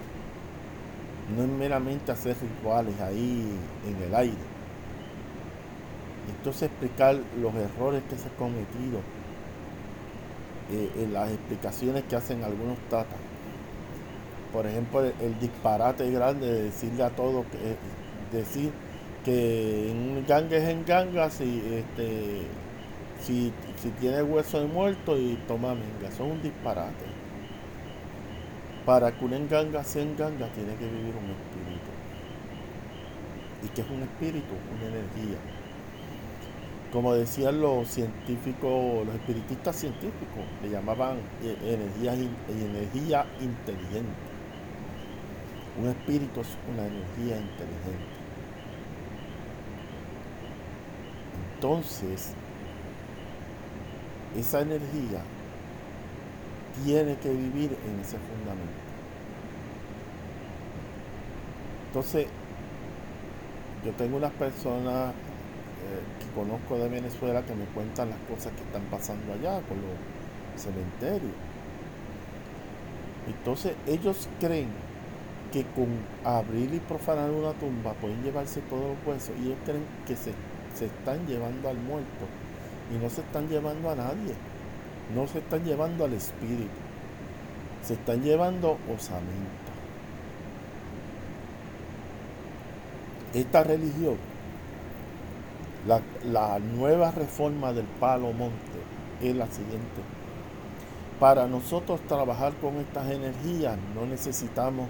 No 1.36 1.44
es 1.44 1.50
meramente 1.50 2.12
hacer 2.12 2.36
rituales 2.42 3.00
ahí 3.02 3.58
en 3.88 4.04
el 4.04 4.16
aire. 4.16 4.60
Entonces 6.30 6.64
explicar 6.64 7.18
los 7.40 7.54
errores 7.56 8.04
que 8.10 8.18
se 8.18 8.28
han 8.28 8.36
cometido 8.36 9.02
eh, 10.72 10.90
en 11.04 11.14
las 11.14 11.32
explicaciones 11.32 12.04
que 12.04 12.16
hacen 12.16 12.44
algunos 12.44 12.78
tatas. 12.90 13.20
Por 14.54 14.66
ejemplo, 14.66 15.04
el, 15.04 15.40
disparate 15.40 16.10
grande 16.12 16.48
de 16.48 16.64
decirle 16.64 17.04
a 17.04 17.10
todos 17.10 17.46
que 17.48 17.58
eh, 17.58 17.76
decir 18.32 18.72
que 19.24 19.92
en 19.92 20.26
ganga 20.28 20.58
es 20.58 20.70
en 20.70 20.86
ganga 20.86 21.30
si 21.30 21.62
este 21.72 22.48
si, 23.22 23.52
si 23.82 23.90
tiene 24.00 24.24
hueso 24.24 24.60
de 24.60 24.68
muerto 24.68 25.18
y 25.18 25.38
toma 25.48 25.76
menga, 25.76 26.12
son 26.16 26.32
un 26.32 26.42
disparate. 26.42 27.06
Para 28.86 29.12
que 29.12 29.26
un 29.26 29.34
enganga 29.34 29.84
sea 29.84 30.04
enganga 30.04 30.48
tiene 30.54 30.74
que 30.76 30.86
vivir 30.86 31.14
un 31.16 31.30
espíritu. 31.32 31.90
¿Y 33.64 33.68
que 33.70 33.82
es 33.82 33.90
un 33.90 34.02
espíritu? 34.04 34.56
Una 34.78 34.88
energía. 34.88 35.38
Como 36.92 37.14
decían 37.14 37.62
los 37.62 37.88
científicos, 37.88 39.06
los 39.06 39.16
espiritistas 39.16 39.76
científicos, 39.76 40.44
le 40.64 40.70
llamaban 40.70 41.18
eh, 41.44 41.56
energía, 41.64 42.14
energía 42.14 43.26
inteligente. 43.40 44.10
Un 45.80 45.90
espíritu 45.90 46.42
es 46.42 46.48
una 46.74 46.88
energía 46.88 47.38
inteligente. 47.38 48.20
Entonces, 51.56 52.34
esa 54.36 54.62
energía 54.62 55.22
tiene 56.84 57.16
que 57.18 57.30
vivir 57.30 57.78
en 57.86 58.00
ese 58.00 58.18
fundamento. 58.18 58.80
Entonces, 61.88 62.28
yo 63.86 63.92
tengo 63.94 64.18
unas 64.18 64.32
personas 64.34 65.14
que 66.20 66.28
conozco 66.36 66.78
de 66.78 66.90
Venezuela 66.90 67.44
que 67.44 67.56
me 67.56 67.66
cuentan 67.66 68.10
las 68.10 68.20
cosas 68.30 68.54
que 68.54 68.64
están 68.64 68.84
pasando 68.92 69.34
allá 69.34 69.62
con 69.68 69.78
los 69.78 70.62
cementerios. 70.62 71.34
Entonces, 73.28 73.74
ellos 73.88 74.28
creen 74.40 74.70
que 75.52 75.64
con 75.64 75.88
abrir 76.24 76.74
y 76.74 76.80
profanar 76.80 77.30
una 77.32 77.54
tumba 77.54 77.94
pueden 77.94 78.22
llevarse 78.24 78.62
todos 78.62 78.84
los 78.90 78.98
huesos 79.08 79.36
y 79.40 79.48
ellos 79.48 79.58
creen 79.66 79.86
que 80.06 80.16
se, 80.16 80.34
se 80.76 80.86
están 80.86 81.26
llevando 81.28 81.70
al 81.70 81.78
muerto 81.78 82.26
y 82.94 82.98
no 83.02 83.10
se 83.10 83.22
están 83.22 83.48
llevando 83.48 83.90
a 83.90 83.96
nadie, 83.96 84.34
no 85.16 85.28
se 85.28 85.40
están 85.40 85.64
llevando 85.64 86.06
al 86.06 86.14
espíritu, 86.14 86.70
se 87.84 87.94
están 87.94 88.22
llevando 88.22 88.78
osamenta. 88.94 89.70
Esta 93.34 93.64
religión, 93.64 94.18
la, 95.88 96.02
la 96.24 96.60
nueva 96.60 97.12
reforma 97.12 97.74
del 97.74 97.86
palo 98.00 98.32
monte 98.34 98.80
es 99.22 99.36
la 99.36 99.48
siguiente. 99.48 100.02
Para 101.20 101.48
nosotros 101.48 102.00
trabajar 102.08 102.54
con 102.62 102.78
estas 102.78 103.12
energías 103.12 103.78
no 103.94 104.06
necesitamos 104.06 104.88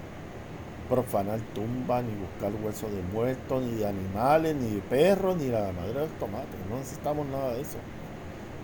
profanar 0.89 1.39
tumbas, 1.53 2.03
ni 2.03 2.13
buscar 2.15 2.51
huesos 2.63 2.91
de 2.91 3.01
muertos, 3.13 3.63
ni 3.63 3.75
de 3.75 3.87
animales, 3.87 4.55
ni 4.55 4.75
de 4.75 4.81
perros, 4.81 5.37
ni 5.37 5.47
la 5.47 5.71
madre 5.71 5.93
de 5.93 5.99
los 6.01 6.19
tomates. 6.19 6.59
No 6.69 6.77
necesitamos 6.77 7.27
nada 7.27 7.53
de 7.53 7.61
eso. 7.61 7.77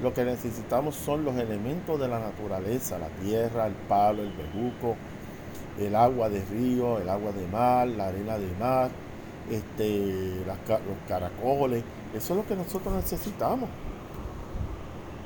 Lo 0.02 0.14
que 0.14 0.26
necesitamos 0.26 0.96
son 0.96 1.24
los 1.24 1.36
elementos 1.36 2.00
de 2.00 2.08
la 2.08 2.20
naturaleza, 2.20 2.98
la 2.98 3.08
tierra, 3.24 3.68
el 3.68 3.74
palo, 3.74 4.24
el 4.24 4.32
bejuco, 4.32 4.96
el 5.80 5.96
agua 5.96 6.30
de 6.30 6.44
río, 6.46 7.00
el 7.00 7.08
agua 7.08 7.32
de 7.32 7.48
mar, 7.48 7.88
la 7.88 8.08
arena 8.08 8.38
de 8.38 8.52
mar, 8.60 8.90
este, 9.50 10.44
los 10.46 10.98
caracoles. 11.08 11.84
Eso 12.16 12.34
es 12.34 12.38
lo 12.38 12.46
que 12.46 12.56
nosotros 12.56 12.94
necesitamos 12.94 13.70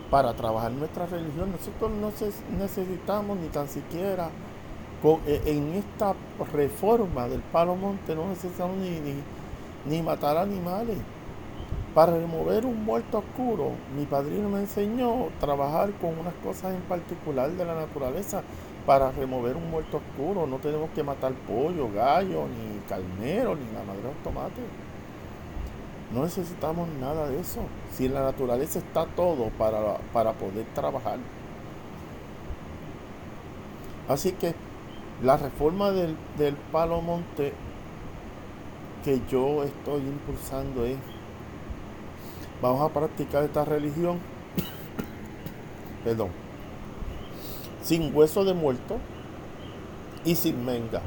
para 0.10 0.34
trabajar 0.34 0.72
nuestra 0.72 1.06
religión. 1.06 1.52
Nosotros 1.52 1.92
no 1.92 2.12
necesitamos 2.58 3.38
ni 3.38 3.48
tan 3.50 3.68
siquiera 3.68 4.30
e, 5.28 5.42
en 5.46 5.76
esta 5.76 6.14
reforma 6.52 7.28
del 7.28 7.42
palo 7.42 7.76
monte 7.76 8.16
no 8.16 8.28
necesitamos 8.28 8.78
ni, 8.78 9.00
ni, 9.86 10.02
matar 10.02 10.38
animales. 10.38 10.98
Para 11.94 12.14
remover 12.14 12.66
un 12.66 12.84
muerto 12.84 13.20
oscuro, 13.20 13.72
mi 13.96 14.06
padrino 14.06 14.50
me 14.50 14.60
enseñó 14.60 15.26
a 15.26 15.40
trabajar 15.40 15.92
con 15.94 16.18
unas 16.18 16.34
cosas 16.44 16.74
en 16.74 16.82
particular 16.82 17.50
de 17.52 17.66
la 17.66 17.76
naturaleza 17.76 18.44
para 18.86 19.12
remover 19.12 19.56
un 19.56 19.70
muerto 19.72 19.98
oscuro. 19.98 20.48
No 20.48 20.58
tenemos 20.58 20.90
que 20.92 21.04
matar 21.04 21.34
pollo, 21.48 21.90
gallo, 21.92 22.46
ni 22.48 22.80
carnero, 22.88 23.56
ni 23.56 23.66
la 23.74 23.84
madre 23.84 24.04
de 24.04 24.24
tomate. 24.24 24.89
No 26.14 26.24
necesitamos 26.24 26.88
nada 27.00 27.30
de 27.30 27.40
eso. 27.40 27.62
Si 27.94 28.06
en 28.06 28.16
la 28.16 28.24
naturaleza 28.24 28.80
está 28.80 29.06
todo 29.06 29.50
para, 29.58 29.98
para 30.12 30.34
poder 30.34 30.66
trabajar. 30.74 31.20
Así 34.08 34.32
que 34.32 34.56
la 35.22 35.38
reforma 35.38 35.92
del, 35.92 36.16
Palo 36.72 37.02
Monte 37.02 37.54
que 39.04 39.22
yo 39.30 39.64
estoy 39.64 40.02
impulsando 40.02 40.86
es, 40.86 40.98
vamos 42.62 42.82
a 42.82 42.94
practicar 42.94 43.44
esta 43.44 43.64
religión, 43.64 44.20
perdón, 46.04 46.30
sin 47.84 48.16
hueso 48.16 48.44
de 48.46 48.54
muerto 48.54 48.98
y 50.26 50.36
sin 50.36 50.66
menga. 50.66 51.02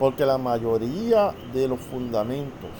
Porque 0.00 0.24
la 0.24 0.38
mayoría 0.38 1.34
de 1.52 1.68
los 1.68 1.78
fundamentos 1.78 2.70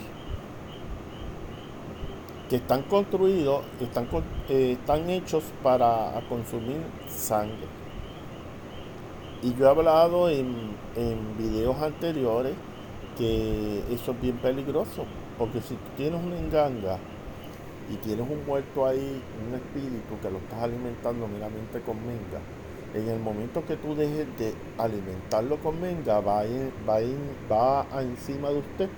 que 2.49 2.57
están 2.57 2.83
construidos 2.85 3.61
están, 3.79 4.09
eh, 4.49 4.79
están 4.81 5.11
hechos 5.11 5.45
para 5.63 6.19
consumir 6.31 6.79
sangre. 7.07 7.69
Y 9.43 9.55
yo 9.55 9.67
he 9.67 9.69
hablado 9.69 10.31
en, 10.31 10.75
en 10.97 11.37
videos 11.37 11.77
anteriores 11.83 12.55
que 13.19 13.85
eso 13.93 14.13
es 14.13 14.21
bien 14.23 14.39
peligroso, 14.39 15.05
porque 15.37 15.61
si 15.61 15.77
tienes 15.99 16.25
una 16.25 16.39
enganga 16.39 16.97
y 17.93 17.97
tienes 17.97 18.27
un 18.31 18.47
muerto 18.47 18.87
ahí, 18.87 19.23
un 19.47 19.55
espíritu 19.55 20.19
que 20.23 20.31
lo 20.31 20.39
estás 20.39 20.63
alimentando 20.63 21.29
meramente 21.29 21.83
con 21.83 21.99
menga, 22.07 22.41
en 22.95 23.09
el 23.09 23.21
momento 23.21 23.65
que 23.67 23.77
tú 23.77 23.95
dejes 23.95 24.27
de 24.39 24.55
alimentarlo 24.79 25.59
con 25.59 25.81
menga, 25.81 26.21
va, 26.21 26.43
va, 27.51 27.87
encima 28.01 28.51
de 28.51 28.59
usted 28.59 28.89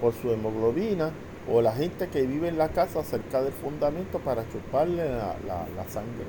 por 0.00 0.12
su 0.14 0.30
hemoglobina 0.30 1.10
o 1.50 1.60
la 1.60 1.72
gente 1.72 2.08
que 2.08 2.22
vive 2.22 2.48
en 2.48 2.58
la 2.58 2.68
casa 2.68 3.02
cerca 3.02 3.42
del 3.42 3.52
fundamento 3.52 4.18
para 4.20 4.48
chuparle 4.48 5.08
la 5.08 5.88
sangre. 5.88 6.26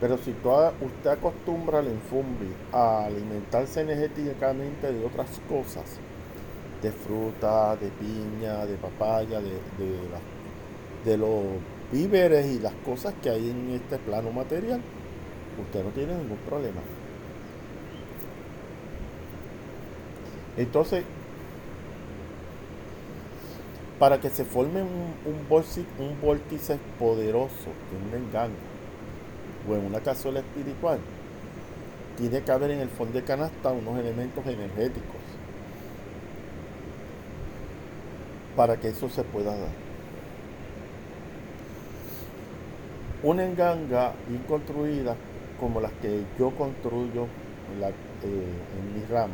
Pero 0.00 0.16
si 0.18 0.30
usted 0.30 1.10
acostumbra 1.10 1.80
al 1.80 1.88
infumbi 1.88 2.54
a 2.72 3.06
alimentarse 3.06 3.80
energéticamente 3.80 4.92
de 4.92 5.04
otras 5.04 5.40
cosas, 5.48 5.98
de 6.80 6.92
fruta, 6.92 7.74
de 7.76 7.88
piña, 7.88 8.64
de 8.64 8.76
papaya, 8.76 9.40
de, 9.40 9.58
de, 11.04 11.16
los 11.16 11.42
víveres 11.92 12.46
y 12.46 12.58
las 12.58 12.74
cosas 12.84 13.14
que 13.22 13.30
hay 13.30 13.50
en 13.50 13.70
este 13.70 13.98
plano 13.98 14.30
material, 14.30 14.80
usted 15.60 15.84
no 15.84 15.90
tiene 15.90 16.14
ningún 16.14 16.38
problema. 16.38 16.80
Entonces, 20.56 21.04
para 23.98 24.20
que 24.20 24.30
se 24.30 24.44
forme 24.44 24.82
un, 24.82 25.14
un, 25.24 25.48
vórtice, 25.48 25.82
un 25.98 26.88
poderoso, 26.98 27.70
un 28.10 28.16
engaño, 28.16 28.54
o 29.68 29.74
en 29.74 29.84
una 29.84 30.00
cazuela 30.00 30.40
espiritual, 30.40 30.98
tiene 32.16 32.42
que 32.42 32.50
haber 32.50 32.72
en 32.72 32.80
el 32.80 32.88
fondo 32.88 33.14
de 33.14 33.24
canasta 33.24 33.70
unos 33.70 33.98
elementos 33.98 34.44
energéticos 34.46 35.20
para 38.56 38.76
que 38.76 38.88
eso 38.88 39.08
se 39.08 39.22
pueda 39.22 39.56
dar. 39.56 39.87
Una 43.22 43.44
enganga 43.44 44.12
bien 44.28 44.42
construida 44.48 45.16
como 45.60 45.80
las 45.80 45.92
que 46.00 46.22
yo 46.38 46.50
construyo 46.50 47.26
en, 47.72 47.80
la, 47.80 47.88
eh, 47.88 49.28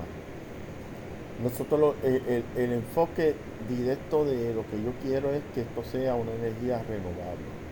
nosotros 1.43 1.95
eh, 2.03 2.43
el 2.57 2.73
enfoque 2.73 3.35
directo 3.69 4.25
de 4.25 4.55
lo 4.55 4.63
que 4.69 4.83
yo 4.83 4.93
quiero 5.03 5.31
es 5.33 5.43
que 5.55 5.63
esto 5.63 5.85
sea 5.85 6.15
una 6.15 6.33
energía 6.33 6.83
renovable 6.89 7.65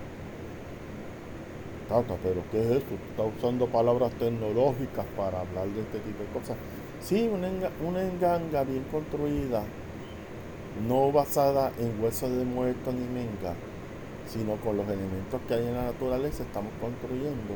pero 2.22 2.42
¿qué 2.50 2.60
es 2.62 2.70
esto? 2.78 2.94
Está 3.10 3.22
usando 3.22 3.66
palabras 3.66 4.12
tecnológicas 4.12 5.04
para 5.16 5.40
hablar 5.40 5.66
de 5.68 5.82
este 5.82 5.98
tipo 5.98 6.22
de 6.22 6.28
cosas. 6.40 6.56
Sí, 7.00 7.28
una, 7.32 7.48
una 7.86 8.02
enganga 8.02 8.64
bien 8.64 8.84
construida, 8.90 9.62
no 10.88 11.12
basada 11.12 11.72
en 11.78 12.02
huesos 12.02 12.30
de 12.30 12.44
muerto 12.44 12.92
ni 12.92 13.06
menga, 13.06 13.54
sino 14.32 14.56
con 14.56 14.76
los 14.76 14.86
elementos 14.86 15.40
que 15.46 15.54
hay 15.54 15.66
en 15.66 15.74
la 15.74 15.84
naturaleza, 15.84 16.42
estamos 16.42 16.72
construyendo 16.80 17.54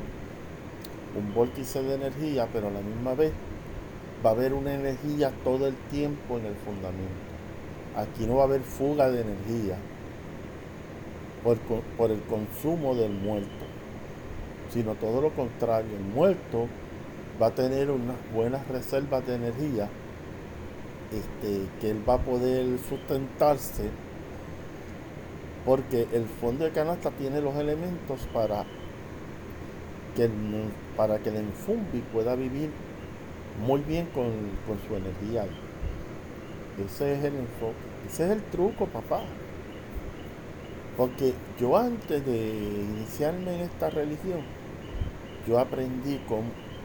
un 1.17 1.33
vórtice 1.33 1.81
de 1.81 1.95
energía, 1.95 2.47
pero 2.51 2.67
a 2.67 2.71
la 2.71 2.81
misma 2.81 3.13
vez 3.15 3.31
va 4.25 4.31
a 4.31 4.33
haber 4.33 4.53
una 4.53 4.73
energía 4.73 5.31
todo 5.43 5.67
el 5.67 5.75
tiempo 5.89 6.37
en 6.37 6.45
el 6.45 6.55
fundamento. 6.55 7.27
Aquí 7.95 8.25
no 8.27 8.35
va 8.35 8.43
a 8.43 8.45
haber 8.45 8.61
fuga 8.61 9.09
de 9.09 9.21
energía 9.21 9.77
por, 11.43 11.57
por 11.97 12.11
el 12.11 12.21
consumo 12.23 12.93
del 12.93 13.11
muerto 13.11 13.65
sino 14.73 14.95
todo 14.95 15.21
lo 15.21 15.31
contrario, 15.31 15.95
el 15.95 16.03
muerto 16.03 16.67
va 17.41 17.47
a 17.47 17.51
tener 17.51 17.89
unas 17.89 18.15
buenas 18.33 18.67
reservas 18.67 19.25
de 19.25 19.35
energía 19.35 19.89
este, 21.11 21.67
que 21.79 21.91
él 21.91 22.07
va 22.07 22.15
a 22.15 22.19
poder 22.19 22.77
sustentarse 22.89 23.89
porque 25.67 26.07
el 26.13 26.23
fondo 26.39 26.63
de 26.63 26.71
canasta 26.71 27.11
tiene 27.11 27.41
los 27.41 27.53
elementos 27.57 28.21
para 28.33 28.63
que 30.15 30.23
el, 30.23 30.31
para 30.95 31.19
que 31.19 31.27
el 31.27 31.35
enfumbi 31.35 31.99
pueda 32.13 32.35
vivir 32.35 32.69
muy 33.65 33.81
bien 33.81 34.05
con, 34.13 34.31
con 34.65 34.79
su 34.87 34.95
energía. 34.95 35.45
Ese 36.83 37.15
es 37.15 37.23
el 37.25 37.35
enfoque. 37.35 37.75
Ese 38.07 38.23
es 38.23 38.31
el 38.31 38.43
truco, 38.43 38.85
papá. 38.85 39.23
Porque 40.95 41.33
yo 41.59 41.75
antes 41.75 42.25
de 42.25 42.37
iniciarme 42.37 43.55
en 43.55 43.61
esta 43.63 43.89
religión, 43.89 44.39
yo 45.45 45.59
aprendí 45.59 46.21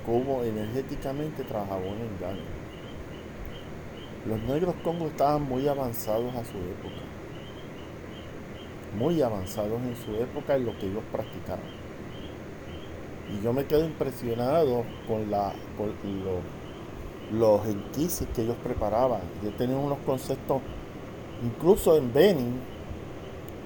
cómo, 0.05 0.42
energéticamente 0.42 1.45
trabajaba 1.45 1.83
un 1.83 2.01
engaño. 2.01 2.42
Los 4.27 4.42
negros 4.42 4.75
congos 4.83 5.12
estaban 5.12 5.42
muy 5.42 5.68
avanzados 5.68 6.35
a 6.35 6.45
su 6.45 6.59
época. 6.59 7.21
Muy 8.96 9.22
avanzados 9.22 9.81
en 9.83 9.96
su 9.96 10.14
época 10.22 10.57
en 10.57 10.66
lo 10.66 10.78
que 10.78 10.87
ellos 10.87 11.02
practicaban. 11.11 11.64
Y 13.33 13.42
yo 13.42 13.52
me 13.52 13.64
quedo 13.64 13.85
impresionado 13.85 14.85
con, 15.09 15.31
la, 15.31 15.52
los, 15.78 16.42
los 17.33 17.66
enquises 17.66 18.28
que 18.35 18.42
ellos 18.42 18.57
preparaban. 18.62 19.20
Yo 19.42 19.50
tenía 19.52 19.76
unos 19.76 19.98
conceptos, 20.05 20.61
incluso 21.42 21.96
en 21.96 22.12
Benin, 22.12 22.61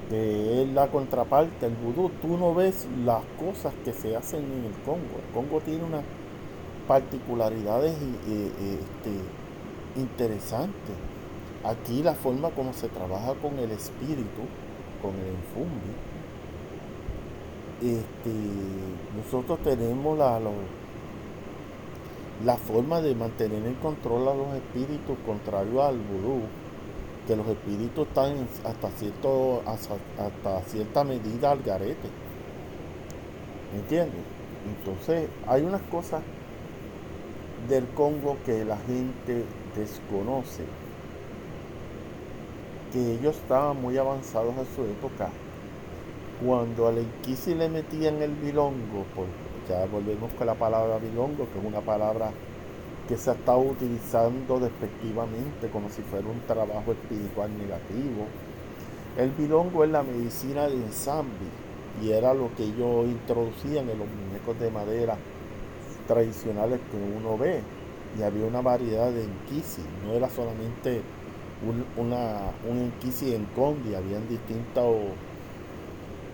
que 0.09 0.63
es 0.63 0.69
la 0.69 0.89
contraparte, 0.89 1.67
el 1.67 1.75
vudú, 1.75 2.11
tú 2.23 2.37
no 2.37 2.55
ves 2.55 2.87
las 3.05 3.23
cosas 3.39 3.75
que 3.85 3.93
se 3.93 4.17
hacen 4.17 4.45
en 4.45 4.65
el 4.67 4.73
Congo. 4.85 5.19
El 5.27 5.35
Congo 5.35 5.61
tiene 5.61 5.83
unas 5.83 6.05
particularidades 6.87 7.93
este, 7.93 9.11
interesantes. 10.01 10.95
Aquí 11.65 12.03
la 12.03 12.15
forma 12.15 12.51
como 12.51 12.73
se 12.73 12.89
trabaja 12.89 13.35
con 13.35 13.59
el 13.59 13.73
espíritu, 13.73 14.43
con 15.01 15.15
el 15.15 15.29
enfumbi, 15.29 15.93
este, 17.83 18.31
nosotros 19.17 19.59
tenemos 19.63 20.19
la, 20.19 20.41
la 22.45 22.57
forma 22.57 23.01
de 23.01 23.15
mantener 23.15 23.65
en 23.67 23.75
control 23.75 24.29
a 24.29 24.35
los 24.35 24.55
espíritus 24.55 25.17
contrario 25.27 25.83
al 25.83 25.99
vudú 25.99 26.43
que 27.27 27.37
los 27.37 27.47
espíritus 27.49 28.07
están 28.07 28.47
hasta, 28.65 28.89
cierto, 28.91 29.63
hasta, 29.67 30.61
cierta 30.67 31.05
medida 31.05 31.51
al 31.51 31.63
garete. 31.63 32.09
¿Me 33.73 33.81
entiendes? 33.81 34.21
Entonces, 34.79 35.29
hay 35.47 35.63
unas 35.63 35.83
cosas 35.83 36.23
del 37.69 37.87
Congo 37.89 38.37
que 38.45 38.65
la 38.65 38.77
gente 38.77 39.45
desconoce, 39.75 40.63
que 42.93 43.15
ellos 43.15 43.37
estaban 43.37 43.81
muy 43.81 43.97
avanzados 43.99 44.55
en 44.57 44.67
su 44.75 44.83
época. 44.85 45.29
Cuando 46.45 46.89
al 46.89 46.99
Inquisi 46.99 47.55
le 47.55 47.69
metían 47.69 48.23
el 48.23 48.33
bilongo, 48.33 49.05
ya 49.69 49.87
volvemos 49.87 50.33
con 50.35 50.47
la 50.47 50.55
palabra 50.55 50.99
bilongo, 50.99 51.49
que 51.53 51.59
es 51.59 51.65
una 51.65 51.81
palabra 51.81 52.31
que 53.09 53.17
se 53.17 53.31
ha 53.31 53.35
estado 53.35 53.61
utilizando 53.61 54.59
despectivamente 54.59 55.69
como 55.73 55.89
si 55.89 56.03
fuera 56.03 56.27
un 56.29 56.41
trabajo 56.47 56.93
espiritual 56.93 57.51
negativo. 57.57 58.27
El 59.17 59.31
bilongo 59.31 59.85
es 59.85 59.91
la 59.91 60.03
medicina 60.03 60.69
de 60.69 60.75
ensamble 60.75 61.49
y 62.03 62.11
era 62.11 62.35
lo 62.35 62.55
que 62.55 62.65
ellos 62.65 63.07
introducían 63.07 63.89
en 63.89 63.99
los 63.99 64.09
muñecos 64.09 64.59
de 64.61 64.71
madera 64.71 65.17
tradicionales 66.07 66.81
que 66.91 67.17
uno 67.17 67.39
ve. 67.39 67.63
Y 68.19 68.23
había 68.23 68.47
una 68.47 68.61
variedad 68.61 69.11
de 69.11 69.25
enquisi, 69.25 69.83
no 70.05 70.13
era 70.13 70.29
solamente 70.29 71.03
un, 71.65 71.85
una, 71.97 72.53
un 72.69 72.79
enquisi 72.79 73.35
en 73.35 73.45
condi, 73.47 73.95
habían 73.95 74.29
distintos, 74.29 74.97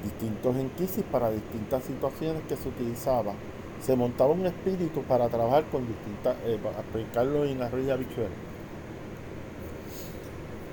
distintos 0.02 0.56
enquisis 0.56 1.04
para 1.04 1.30
distintas 1.30 1.84
situaciones 1.84 2.42
que 2.48 2.56
se 2.56 2.68
utilizaban 2.68 3.36
se 3.82 3.96
montaba 3.96 4.32
un 4.32 4.46
espíritu 4.46 5.02
para 5.02 5.28
trabajar 5.28 5.64
con 5.64 5.86
distintas, 5.86 6.36
eh, 6.44 6.58
aplicarlo 6.78 7.44
en 7.44 7.60
arroz 7.60 7.80
y 7.82 7.90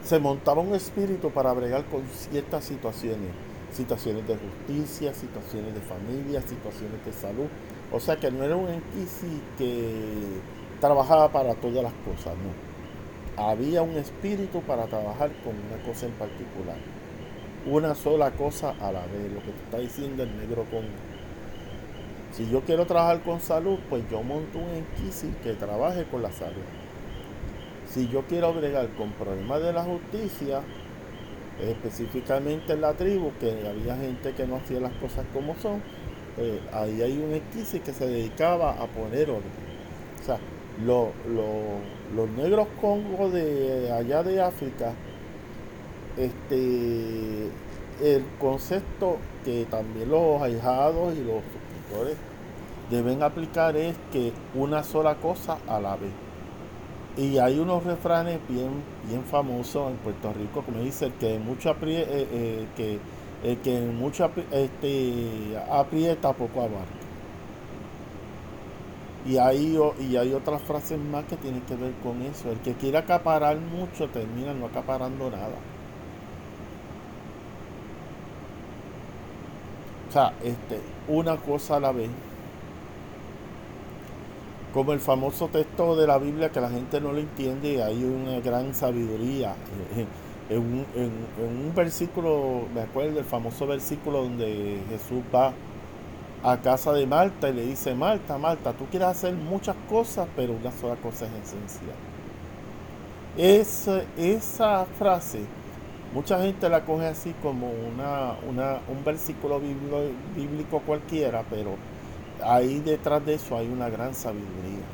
Se 0.07 0.19
montaba 0.19 0.61
un 0.61 0.75
espíritu 0.75 1.31
para 1.31 1.51
bregar 1.53 1.85
con 1.85 2.03
ciertas 2.07 2.65
situaciones, 2.65 3.31
situaciones 3.71 4.27
de 4.27 4.37
justicia, 4.37 5.13
situaciones 5.13 5.73
de 5.73 5.81
familia, 5.81 6.41
situaciones 6.41 7.03
de 7.03 7.11
salud. 7.11 7.47
O 7.91 7.99
sea 7.99 8.17
que 8.17 8.29
no 8.29 8.43
era 8.43 8.55
un 8.55 8.69
enquisi 8.69 9.41
que 9.57 10.39
trabajaba 10.79 11.31
para 11.31 11.55
todas 11.55 11.83
las 11.83 11.93
cosas, 12.05 12.35
no. 12.37 12.68
Había 13.39 13.81
un 13.81 13.95
espíritu 13.95 14.61
para 14.61 14.85
trabajar 14.85 15.31
con 15.43 15.53
una 15.55 15.81
cosa 15.85 16.07
en 16.07 16.11
particular. 16.13 16.75
Una 17.65 17.95
sola 17.95 18.31
cosa 18.31 18.75
a 18.81 18.91
la 18.91 19.05
vez, 19.07 19.31
lo 19.33 19.39
que 19.39 19.51
te 19.51 19.63
está 19.63 19.77
diciendo 19.79 20.23
el 20.23 20.37
negro 20.37 20.65
con 20.65 20.83
si 22.31 22.49
yo 22.49 22.61
quiero 22.61 22.85
trabajar 22.85 23.21
con 23.23 23.41
salud, 23.41 23.79
pues 23.89 24.03
yo 24.09 24.21
monto 24.21 24.59
un 24.59 24.69
enquisi 24.69 25.33
que 25.43 25.53
trabaje 25.53 26.03
con 26.03 26.21
la 26.21 26.31
salud. 26.31 26.61
Si 27.91 28.07
yo 28.07 28.21
quiero 28.27 28.47
agregar 28.47 28.87
con 28.89 29.11
problemas 29.13 29.61
de 29.61 29.73
la 29.73 29.83
justicia, 29.83 30.61
específicamente 31.59 32.73
en 32.73 32.81
la 32.81 32.93
tribu, 32.93 33.31
que 33.39 33.67
había 33.67 33.97
gente 33.97 34.33
que 34.33 34.45
no 34.45 34.57
hacía 34.57 34.79
las 34.79 34.93
cosas 34.93 35.25
como 35.33 35.55
son, 35.55 35.81
pues 36.35 36.61
ahí 36.71 37.01
hay 37.01 37.17
un 37.17 37.33
enquisi 37.33 37.79
que 37.79 37.93
se 37.93 38.05
dedicaba 38.05 38.73
a 38.73 38.85
poner 38.85 39.31
orden. 39.31 39.69
Los 40.85 42.29
negros 42.37 42.67
congos 42.79 43.33
de 43.33 43.91
allá 43.91 44.23
de 44.23 44.41
África, 44.41 44.93
este, 46.17 47.49
el 48.01 48.25
concepto 48.39 49.17
que 49.43 49.65
también 49.65 50.09
los 50.09 50.41
ahijados 50.41 51.15
y 51.15 51.23
los 51.23 51.43
deben 52.89 53.23
aplicar 53.23 53.75
es 53.77 53.95
que 54.11 54.31
una 54.55 54.83
sola 54.83 55.15
cosa 55.15 55.57
a 55.67 55.79
la 55.79 55.95
vez. 55.95 56.11
Y 57.17 57.37
hay 57.37 57.59
unos 57.59 57.83
refranes 57.83 58.39
bien, 58.47 58.69
bien 59.07 59.23
famosos 59.23 59.91
en 59.91 59.97
Puerto 59.97 60.31
Rico 60.33 60.63
que 60.63 60.71
me 60.71 60.83
dicen 60.83 61.11
que 61.19 61.37
mucho 61.37 61.71
eh, 61.81 62.05
eh, 62.07 62.65
que, 62.77 63.57
que 63.57 63.79
mucho 63.81 64.31
este, 64.51 65.57
aprieta 65.69 66.33
poco 66.33 66.61
abarca. 66.61 66.98
Y 69.25 69.37
hay, 69.37 69.77
y 69.99 70.15
hay 70.15 70.33
otras 70.33 70.61
frases 70.61 70.97
más 70.99 71.25
que 71.25 71.37
tienen 71.37 71.61
que 71.63 71.75
ver 71.75 71.93
con 72.03 72.21
eso. 72.21 72.51
El 72.51 72.59
que 72.61 72.73
quiere 72.75 72.97
acaparar 72.97 73.57
mucho 73.59 74.09
termina 74.09 74.53
no 74.53 74.67
acaparando 74.67 75.29
nada. 75.29 75.59
O 80.07 80.11
sea, 80.11 80.33
este, 80.43 80.79
una 81.07 81.37
cosa 81.37 81.75
a 81.77 81.79
la 81.79 81.91
vez. 81.91 82.09
Como 84.73 84.93
el 84.93 84.99
famoso 84.99 85.47
texto 85.49 85.95
de 85.95 86.05
la 86.07 86.17
Biblia 86.19 86.51
que 86.51 86.61
la 86.61 86.69
gente 86.69 87.01
no 87.01 87.11
lo 87.11 87.19
entiende, 87.19 87.83
hay 87.83 88.03
una 88.03 88.39
gran 88.39 88.73
sabiduría. 88.73 89.55
En 90.49 90.57
un, 90.57 90.85
en 90.95 91.11
un 91.67 91.75
versículo, 91.75 92.67
me 92.73 92.81
acuerdo 92.81 93.19
el 93.19 93.25
famoso 93.25 93.67
versículo 93.67 94.23
donde 94.23 94.81
Jesús 94.89 95.21
va 95.31 95.53
a 96.43 96.57
casa 96.57 96.93
de 96.93 97.05
Marta 97.05 97.49
y 97.49 97.53
le 97.53 97.65
dice, 97.65 97.93
Marta, 97.95 98.37
Marta, 98.37 98.73
tú 98.73 98.85
quieres 98.85 99.09
hacer 99.09 99.33
muchas 99.33 99.75
cosas, 99.89 100.27
pero 100.35 100.53
una 100.53 100.71
sola 100.71 100.95
cosa 100.95 101.25
es 101.25 101.31
esencial. 101.49 101.95
Esa, 103.37 104.03
esa 104.17 104.85
frase 104.85 105.45
Mucha 106.13 106.41
gente 106.41 106.67
la 106.69 106.85
coge 106.85 107.05
así 107.05 107.35
como 107.39 107.69
una, 107.69 108.33
un 108.87 109.05
versículo 109.05 109.59
bíblico, 109.59 110.81
cualquiera, 110.83 111.43
pero 111.47 111.75
ahí 112.43 112.79
detrás 112.79 113.23
de 113.23 113.35
eso 113.35 113.55
hay 113.55 113.67
una 113.67 113.89
gran 113.89 114.15
sabiduría. 114.15 114.85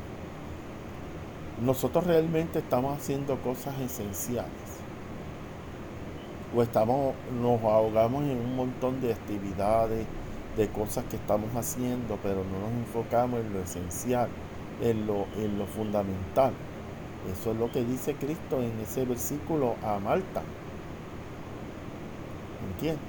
Nosotros 1.64 2.06
realmente 2.06 2.58
estamos 2.58 2.98
haciendo 2.98 3.36
cosas 3.38 3.80
esenciales. 3.80 4.50
O 6.54 6.62
estamos, 6.62 7.14
nos 7.40 7.62
ahogamos 7.62 8.22
en 8.24 8.38
un 8.38 8.54
montón 8.54 9.00
de 9.00 9.14
actividades, 9.14 10.06
de 10.56 10.68
cosas 10.68 11.04
que 11.04 11.16
estamos 11.16 11.54
haciendo, 11.54 12.18
pero 12.22 12.42
no 12.44 12.60
nos 12.60 12.86
enfocamos 12.86 13.40
en 13.40 13.52
lo 13.52 13.60
esencial, 13.60 14.28
en 14.80 15.06
lo, 15.06 15.26
en 15.36 15.58
lo 15.58 15.66
fundamental. 15.66 16.52
Eso 17.32 17.52
es 17.52 17.58
lo 17.58 17.70
que 17.70 17.84
dice 17.84 18.14
Cristo 18.14 18.62
en 18.62 18.78
ese 18.80 19.04
versículo 19.04 19.74
a 19.82 19.98
Marta. 19.98 20.42
¿Entiendes? 22.72 23.02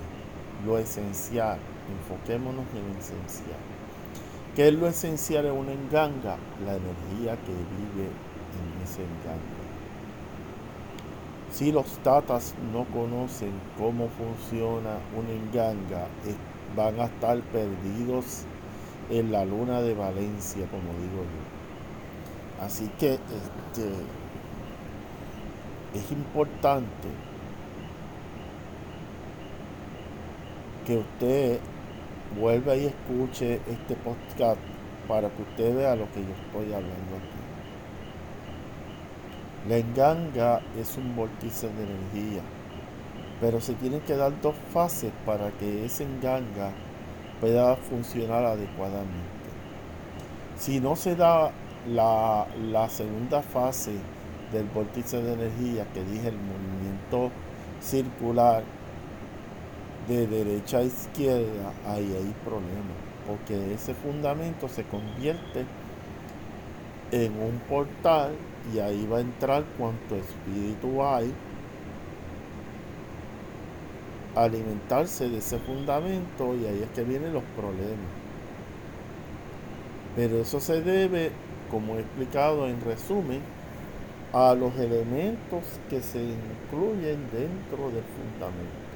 Lo 0.65 0.77
esencial. 0.77 1.57
Enfoquémonos 1.99 2.65
en 2.73 2.93
lo 2.93 2.99
esencial. 2.99 3.59
¿Qué 4.55 4.69
es 4.69 4.73
lo 4.73 4.87
esencial 4.87 5.45
en 5.45 5.51
una 5.53 5.71
enganga? 5.71 6.37
La 6.65 6.75
energía 6.75 7.37
que 7.45 7.53
vive 7.53 8.07
en 8.07 8.83
ese 8.83 9.01
enganga. 9.03 9.57
Si 11.51 11.71
los 11.71 11.85
tatas 11.99 12.55
no 12.73 12.85
conocen 12.85 13.51
cómo 13.77 14.09
funciona 14.09 14.97
una 15.15 15.31
enganga, 15.31 16.07
van 16.77 16.99
a 16.99 17.05
estar 17.05 17.41
perdidos 17.51 18.43
en 19.09 19.31
la 19.31 19.43
luna 19.43 19.81
de 19.81 19.95
Valencia, 19.95 20.67
como 20.67 20.93
digo 20.99 21.23
yo. 21.23 22.63
Así 22.63 22.89
que 22.99 23.13
este, 23.15 23.89
es 25.95 26.11
importante 26.11 27.07
que 30.85 30.97
usted 30.97 31.59
vuelva 32.39 32.75
y 32.75 32.85
escuche 32.85 33.55
este 33.67 33.95
podcast 33.95 34.59
para 35.07 35.29
que 35.29 35.41
usted 35.41 35.75
vea 35.75 35.95
lo 35.95 36.05
que 36.11 36.21
yo 36.21 36.33
estoy 36.45 36.73
hablando 36.73 37.15
aquí. 37.17 37.37
La 39.67 39.77
enganga 39.77 40.61
es 40.79 40.95
un 40.97 41.15
vórtice 41.15 41.67
de 41.67 41.83
energía, 41.83 42.41
pero 43.39 43.61
se 43.61 43.73
tienen 43.73 44.01
que 44.01 44.15
dar 44.15 44.39
dos 44.41 44.55
fases 44.73 45.11
para 45.25 45.51
que 45.51 45.85
esa 45.85 46.03
enganga 46.03 46.71
pueda 47.39 47.75
funcionar 47.75 48.43
adecuadamente. 48.45 49.37
Si 50.57 50.79
no 50.79 50.95
se 50.95 51.15
da 51.15 51.51
la, 51.87 52.47
la 52.71 52.89
segunda 52.89 53.41
fase 53.43 53.91
del 54.51 54.65
vórtice 54.65 55.21
de 55.21 55.33
energía 55.33 55.85
que 55.93 56.03
dije, 56.03 56.29
el 56.29 56.37
movimiento 56.37 57.31
circular 57.79 58.63
de 60.07 60.25
derecha 60.25 60.79
a 60.79 60.83
izquierda, 60.83 61.73
ahí 61.85 62.11
hay 62.15 62.33
problema, 62.43 62.95
porque 63.27 63.73
ese 63.73 63.93
fundamento 63.93 64.67
se 64.67 64.83
convierte 64.83 65.65
en 67.11 67.33
un 67.39 67.59
portal 67.69 68.31
y 68.73 68.79
ahí 68.79 69.05
va 69.05 69.17
a 69.17 69.21
entrar 69.21 69.63
cuanto 69.77 70.15
espíritu 70.15 71.03
hay 71.03 71.33
alimentarse 74.43 75.29
de 75.29 75.37
ese 75.37 75.59
fundamento 75.59 76.55
y 76.55 76.65
ahí 76.65 76.81
es 76.83 76.89
que 76.91 77.03
vienen 77.03 77.33
los 77.33 77.43
problemas. 77.55 78.09
Pero 80.15 80.39
eso 80.41 80.59
se 80.59 80.81
debe, 80.81 81.31
como 81.69 81.95
he 81.95 81.99
explicado 81.99 82.67
en 82.67 82.81
resumen, 82.81 83.41
a 84.33 84.53
los 84.55 84.75
elementos 84.77 85.63
que 85.89 86.01
se 86.01 86.19
incluyen 86.19 87.19
dentro 87.31 87.89
del 87.91 88.03
fundamento, 88.03 88.87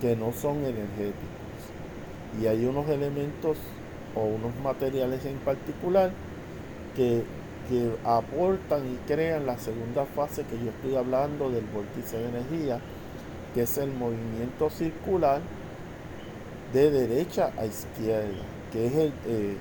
que 0.00 0.16
no 0.16 0.32
son 0.32 0.58
energéticos. 0.58 1.34
Y 2.40 2.46
hay 2.46 2.64
unos 2.64 2.88
elementos 2.88 3.58
o 4.14 4.22
unos 4.22 4.54
materiales 4.62 5.24
en 5.24 5.36
particular 5.38 6.10
que, 6.96 7.22
que 7.68 7.90
aportan 8.04 8.82
y 8.86 8.96
crean 9.06 9.46
la 9.46 9.58
segunda 9.58 10.04
fase 10.04 10.44
que 10.44 10.58
yo 10.58 10.70
estoy 10.70 10.96
hablando 10.96 11.50
del 11.50 11.64
vórtice 11.66 12.18
de 12.18 12.28
energía, 12.28 12.80
que 13.54 13.62
es 13.62 13.78
el 13.78 13.92
movimiento 13.92 14.68
circular 14.68 15.40
de 16.72 16.90
derecha 16.90 17.52
a 17.56 17.64
izquierda, 17.64 18.42
que 18.72 18.86
es 18.86 18.94
el, 18.94 19.12
eh, 19.26 19.56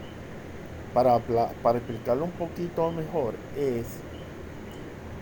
para, 0.94 1.20
para 1.62 1.78
explicarlo 1.78 2.26
un 2.26 2.32
poquito 2.32 2.92
mejor, 2.92 3.36
es 3.56 3.86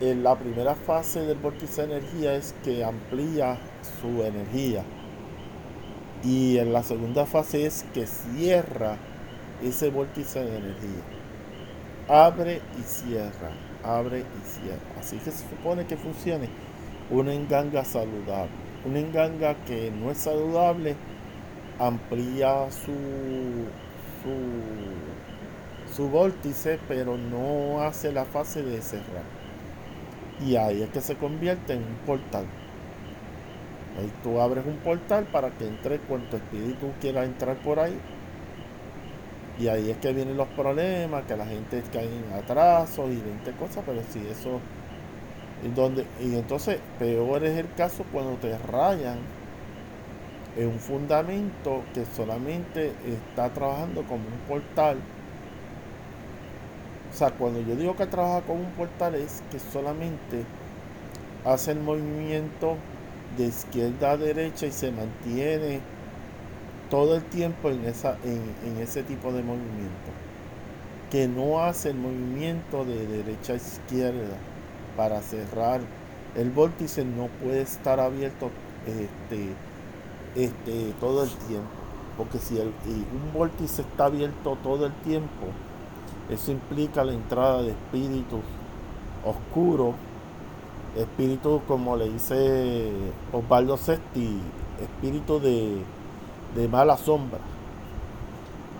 en 0.00 0.24
la 0.24 0.36
primera 0.36 0.74
fase 0.74 1.20
del 1.20 1.38
vórtice 1.38 1.86
de 1.86 1.98
energía 1.98 2.34
es 2.34 2.54
que 2.64 2.82
amplía 2.84 3.58
su 4.00 4.24
energía. 4.24 4.84
Y 6.24 6.58
en 6.58 6.72
la 6.72 6.82
segunda 6.82 7.24
fase 7.24 7.66
es 7.66 7.84
que 7.94 8.06
cierra 8.06 8.96
ese 9.62 9.90
vórtice 9.90 10.40
de 10.40 10.56
energía. 10.56 11.02
Abre 12.08 12.62
y 12.78 12.82
cierra, 12.82 13.52
abre 13.84 14.20
y 14.20 14.48
cierra. 14.48 14.98
Así 14.98 15.18
que 15.18 15.30
se 15.30 15.48
supone 15.48 15.86
que 15.86 15.96
funcione 15.96 16.48
una 17.10 17.32
enganga 17.32 17.84
saludable. 17.84 18.61
Una 18.84 18.98
enganga 18.98 19.54
que 19.64 19.90
no 19.92 20.10
es 20.10 20.18
saludable 20.18 20.96
amplía 21.78 22.70
su, 22.70 22.92
su, 24.22 25.94
su 25.94 26.08
vórtice, 26.08 26.78
pero 26.88 27.16
no 27.16 27.82
hace 27.82 28.12
la 28.12 28.24
fase 28.24 28.62
de 28.62 28.82
cerrar. 28.82 29.24
Y 30.40 30.56
ahí 30.56 30.82
es 30.82 30.90
que 30.90 31.00
se 31.00 31.16
convierte 31.16 31.74
en 31.74 31.80
un 31.84 31.96
portal. 32.06 32.46
Ahí 33.98 34.12
tú 34.22 34.40
abres 34.40 34.64
un 34.66 34.78
portal 34.78 35.26
para 35.30 35.50
que 35.50 35.66
entre 35.68 35.98
cuanto 36.00 36.36
espíritu 36.36 36.92
quiera 37.00 37.24
entrar 37.24 37.56
por 37.62 37.78
ahí. 37.78 37.98
Y 39.58 39.68
ahí 39.68 39.90
es 39.90 39.98
que 39.98 40.12
vienen 40.12 40.36
los 40.36 40.48
problemas, 40.48 41.24
que 41.24 41.36
la 41.36 41.46
gente 41.46 41.82
cae 41.92 42.06
en 42.06 42.32
atrasos 42.32 43.10
y 43.10 43.20
20 43.20 43.52
cosas, 43.52 43.84
pero 43.86 44.02
si 44.10 44.26
eso 44.26 44.60
y, 45.62 45.68
donde, 45.68 46.06
y 46.20 46.34
entonces 46.34 46.80
peor 46.98 47.44
es 47.44 47.56
el 47.56 47.72
caso 47.74 48.04
cuando 48.12 48.32
te 48.34 48.56
rayan 48.58 49.18
en 50.56 50.68
un 50.68 50.78
fundamento 50.78 51.82
que 51.94 52.04
solamente 52.04 52.92
está 53.06 53.48
trabajando 53.50 54.02
como 54.02 54.26
un 54.26 54.38
portal. 54.48 54.98
O 57.10 57.14
sea, 57.14 57.30
cuando 57.30 57.60
yo 57.60 57.76
digo 57.76 57.96
que 57.96 58.06
trabaja 58.06 58.42
como 58.42 58.60
un 58.60 58.72
portal 58.72 59.14
es 59.14 59.42
que 59.50 59.58
solamente 59.58 60.44
hace 61.44 61.72
el 61.72 61.80
movimiento 61.80 62.76
de 63.36 63.46
izquierda 63.46 64.12
a 64.12 64.16
derecha 64.16 64.66
y 64.66 64.72
se 64.72 64.90
mantiene 64.90 65.80
todo 66.90 67.16
el 67.16 67.24
tiempo 67.24 67.70
en, 67.70 67.84
esa, 67.86 68.18
en, 68.24 68.42
en 68.66 68.82
ese 68.82 69.02
tipo 69.02 69.32
de 69.32 69.42
movimiento. 69.42 70.10
Que 71.10 71.28
no 71.28 71.62
hace 71.62 71.90
el 71.90 71.96
movimiento 71.96 72.84
de 72.84 73.06
derecha 73.06 73.54
a 73.54 73.56
izquierda 73.56 74.38
para 74.96 75.20
cerrar. 75.22 75.80
El 76.34 76.50
vórtice 76.50 77.04
no 77.04 77.28
puede 77.42 77.62
estar 77.62 78.00
abierto 78.00 78.50
este, 78.86 79.54
este, 80.34 80.92
todo 81.00 81.24
el 81.24 81.30
tiempo. 81.30 81.68
Porque 82.16 82.38
si 82.38 82.58
el, 82.58 82.68
un 82.68 83.32
vórtice 83.32 83.82
está 83.82 84.06
abierto 84.06 84.56
todo 84.62 84.86
el 84.86 84.92
tiempo, 85.02 85.46
eso 86.30 86.52
implica 86.52 87.04
la 87.04 87.12
entrada 87.12 87.62
de 87.62 87.70
espíritus 87.70 88.40
oscuros, 89.24 89.94
espíritus 90.96 91.62
como 91.66 91.96
le 91.96 92.08
dice 92.10 92.92
Osvaldo 93.32 93.76
Sesti, 93.76 94.40
espíritu 94.80 95.40
de, 95.40 95.82
de 96.54 96.68
mala 96.68 96.96
sombra. 96.96 97.40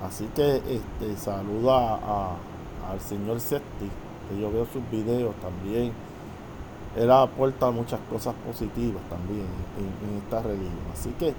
Así 0.06 0.28
que 0.34 0.56
este, 0.56 1.16
saluda 1.16 1.98
al 2.90 3.00
señor 3.00 3.40
Sesti 3.40 3.90
yo 4.38 4.50
veo 4.50 4.66
sus 4.66 4.88
videos 4.90 5.34
también. 5.36 5.92
Él 6.96 7.10
aporta 7.10 7.70
muchas 7.70 8.00
cosas 8.10 8.34
positivas 8.46 9.02
también 9.08 9.46
en, 9.78 10.18
esta 10.18 10.42
religión. 10.42 10.72
Así 10.92 11.10
que 11.18 11.34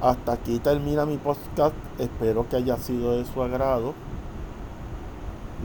hasta 0.00 0.32
aquí 0.32 0.58
termina 0.58 1.04
mi 1.04 1.18
podcast. 1.18 1.74
Espero 1.98 2.48
que 2.48 2.56
haya 2.56 2.76
sido 2.76 3.16
de 3.16 3.24
su 3.26 3.42
agrado. 3.42 3.94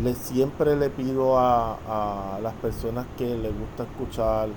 Le, 0.04 0.13
siempre 0.16 0.76
le 0.76 0.89
pido 0.89 1.38
a, 1.38 1.78
a 2.36 2.39
las 2.42 2.54
personas 2.56 3.06
que 3.18 3.36
les 3.38 3.58
gusta 3.58 3.84
escuchar 3.84 4.50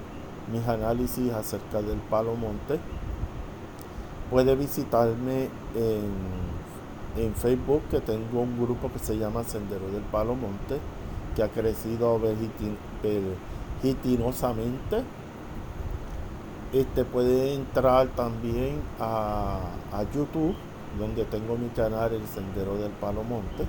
mis 0.52 0.66
análisis 0.66 1.32
acerca 1.32 1.82
del 1.82 1.98
Palo 1.98 2.34
Monte. 2.34 2.80
Puede 4.30 4.56
visitarme 4.56 5.48
en 5.76 6.65
en 7.16 7.34
Facebook 7.34 7.82
que 7.90 8.00
tengo 8.00 8.40
un 8.40 8.58
grupo 8.60 8.90
que 8.92 8.98
se 8.98 9.16
llama 9.16 9.44
Sendero 9.44 9.88
del 9.90 10.02
Palo 10.02 10.34
Monte, 10.34 10.78
que 11.34 11.42
ha 11.42 11.48
crecido 11.48 12.20
vertiginosamente. 13.82 15.02
Este 16.72 17.04
puede 17.04 17.54
entrar 17.54 18.08
también 18.08 18.80
a, 19.00 19.60
a, 19.92 20.02
YouTube, 20.12 20.54
donde 20.98 21.24
tengo 21.24 21.56
mi 21.56 21.68
canal 21.68 22.12
El 22.12 22.26
Sendero 22.26 22.76
del 22.76 22.90
Palo 22.92 23.22
Monte. 23.22 23.64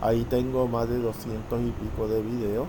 Ahí 0.00 0.24
tengo 0.24 0.66
más 0.68 0.88
de 0.88 0.98
200 0.98 1.60
y 1.60 1.70
pico 1.70 2.08
de 2.08 2.22
videos 2.22 2.66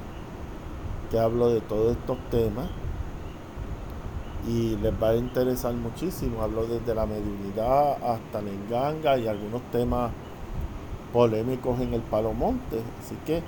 que 1.09 1.19
hablo 1.19 1.49
de 1.49 1.61
todos 1.61 1.95
estos 1.95 2.17
temas 2.31 2.67
y 4.47 4.75
les 4.77 4.93
va 5.01 5.09
a 5.09 5.15
interesar 5.15 5.73
muchísimo. 5.73 6.41
Hablo 6.41 6.65
desde 6.65 6.93
la 6.93 7.05
mediunidad 7.05 7.93
hasta 8.03 8.41
la 8.41 8.49
enganga 8.49 9.17
y 9.17 9.27
algunos 9.27 9.61
temas 9.71 10.11
polémicos 11.11 11.79
en 11.79 11.93
el 11.93 12.01
Palo 12.01 12.33
Monte. 12.33 12.81
Así 13.01 13.15
que 13.25 13.41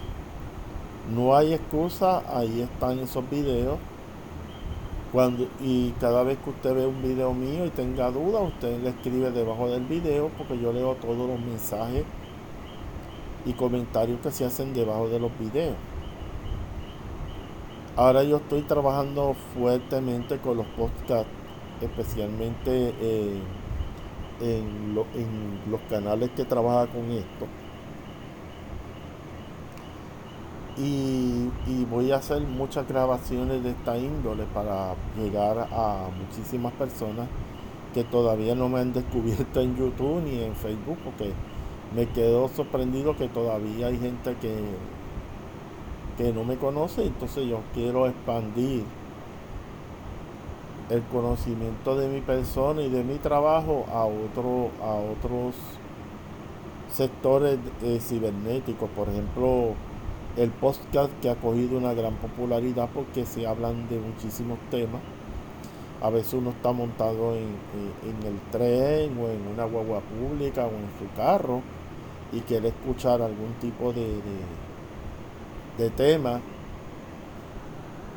no 1.14 1.36
hay 1.36 1.54
excusa, 1.54 2.24
ahí 2.36 2.62
están 2.62 3.00
esos 3.00 3.30
videos. 3.30 3.78
Cuando, 5.12 5.48
y 5.62 5.92
cada 6.02 6.24
vez 6.24 6.38
que 6.44 6.50
usted 6.50 6.76
ve 6.76 6.86
un 6.86 7.02
video 7.02 7.34
mío 7.34 7.66
y 7.66 7.70
tenga 7.70 8.12
duda, 8.12 8.42
usted 8.42 8.82
le 8.82 8.90
escribe 8.90 9.32
debajo 9.32 9.70
del 9.70 9.86
video 9.86 10.30
porque 10.38 10.60
yo 10.60 10.74
leo 10.74 10.96
todos 10.96 11.30
los 11.30 11.40
mensajes 11.40 12.04
y 13.46 13.54
comentarios 13.54 14.20
que 14.20 14.32
se 14.32 14.46
hacen 14.46 14.74
debajo 14.74 15.08
de 15.08 15.20
los 15.20 15.32
videos. 15.40 15.76
Ahora 17.98 18.24
yo 18.24 18.38
estoy 18.38 18.62
trabajando 18.64 19.36
fuertemente 19.54 20.38
con 20.40 20.58
los 20.58 20.66
podcasts, 20.68 21.32
especialmente 21.82 22.94
en, 24.42 24.96
los 24.96 25.82
canales 25.90 26.30
que 26.36 26.44
trabaja 26.44 26.88
con 26.92 27.10
esto. 27.12 27.48
Y, 30.78 31.50
y, 31.68 31.86
voy 31.90 32.12
a 32.12 32.18
hacer 32.18 32.42
muchas 32.42 32.86
grabaciones 32.86 33.64
de 33.64 33.70
esta 33.70 33.98
índole 33.98 34.44
para 34.54 34.94
llegar 35.18 35.70
a 35.72 36.10
muchísimas 36.20 36.74
personas 36.74 37.30
que 37.94 38.04
todavía 38.04 38.56
no 38.56 38.68
me 38.68 38.82
han 38.82 38.92
descubierto 38.94 39.62
en 39.62 39.78
YouTube 39.78 40.22
ni 40.22 40.44
en 40.44 40.54
Facebook 40.54 40.98
porque 41.06 41.32
me 41.96 42.08
quedo 42.10 42.50
sorprendido 42.50 43.16
que 43.16 43.30
todavía 43.30 43.88
hay 43.88 43.98
gente 43.98 44.36
que 44.42 44.54
que 46.18 46.32
no 46.32 46.44
me 46.44 46.58
conoce, 46.58 47.06
entonces 47.06 47.48
yo 47.48 47.60
quiero 47.74 48.08
expandir 48.08 48.84
el 50.90 51.02
conocimiento 51.04 51.98
de 51.98 52.08
mi 52.08 52.22
persona 52.22 52.82
y 52.82 52.90
de 52.90 53.04
mi 53.04 53.16
trabajo 53.16 53.86
a, 53.92 54.06
otro, 54.06 54.70
a 54.84 54.94
otros 54.94 55.56
sectores 56.92 57.58
cibernéticos, 58.00 58.90
por 58.92 59.10
ejemplo, 59.10 59.74
el 60.38 60.50
podcast 60.52 61.12
que 61.22 61.30
ha 61.30 61.36
cogido 61.36 61.78
una 61.78 61.94
gran 61.94 62.16
popularidad 62.16 62.90
porque 62.94 63.26
se 63.26 63.48
hablan 63.48 63.88
de 63.90 64.00
muchísimos 64.00 64.60
temas. 64.70 65.02
A 66.02 66.10
veces 66.10 66.34
uno 66.34 66.52
está 66.52 66.72
montado 66.72 67.36
en, 67.36 67.56
el 68.26 68.40
tren 68.52 69.18
o 69.18 69.30
en 69.30 69.48
una 69.54 69.64
guagua 69.66 70.02
pública 70.02 70.66
o 70.66 70.70
en 70.70 70.90
su 71.00 71.16
carro 71.16 71.62
y 72.32 72.42
quiere 72.42 72.68
escuchar 72.70 73.22
algún 73.22 73.54
tipo 73.62 73.94
de, 73.94 74.06
de 75.78 75.90
tema 75.90 76.42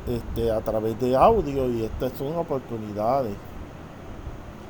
este, 0.07 0.51
a 0.51 0.61
través 0.61 0.99
de 0.99 1.15
audio 1.15 1.69
y 1.69 1.83
estas 1.83 2.13
son 2.13 2.35
oportunidades. 2.35 3.35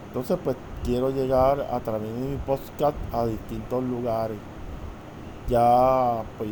Entonces 0.07 0.37
pues 0.43 0.57
quiero 0.83 1.11
llegar 1.11 1.61
a 1.71 1.79
través 1.79 2.11
de 2.11 2.19
mi 2.19 2.37
podcast 2.37 2.97
a 3.13 3.25
distintos 3.25 3.83
lugares. 3.83 4.37
Ya 5.47 6.23
pues 6.37 6.49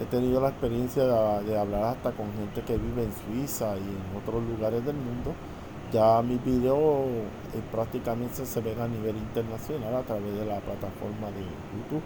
he 0.00 0.04
tenido 0.06 0.40
la 0.40 0.48
experiencia 0.48 1.04
de, 1.04 1.58
hablar 1.58 1.84
hasta 1.84 2.12
con 2.12 2.32
gente 2.32 2.62
que 2.62 2.76
vive 2.76 3.04
en 3.04 3.12
Suiza 3.12 3.76
y 3.76 3.80
en 3.80 4.16
otros 4.16 4.42
lugares 4.42 4.84
del 4.84 4.96
mundo. 4.96 5.34
Ya 5.92 6.22
mis 6.22 6.42
videos 6.44 6.78
eh, 6.78 7.62
prácticamente 7.72 8.46
se 8.46 8.60
ven 8.60 8.80
a 8.80 8.88
nivel 8.88 9.16
internacional 9.16 9.96
a 9.96 10.02
través 10.02 10.34
de 10.34 10.46
la 10.46 10.60
plataforma 10.60 11.28
de 11.28 11.40
YouTube. 11.40 12.02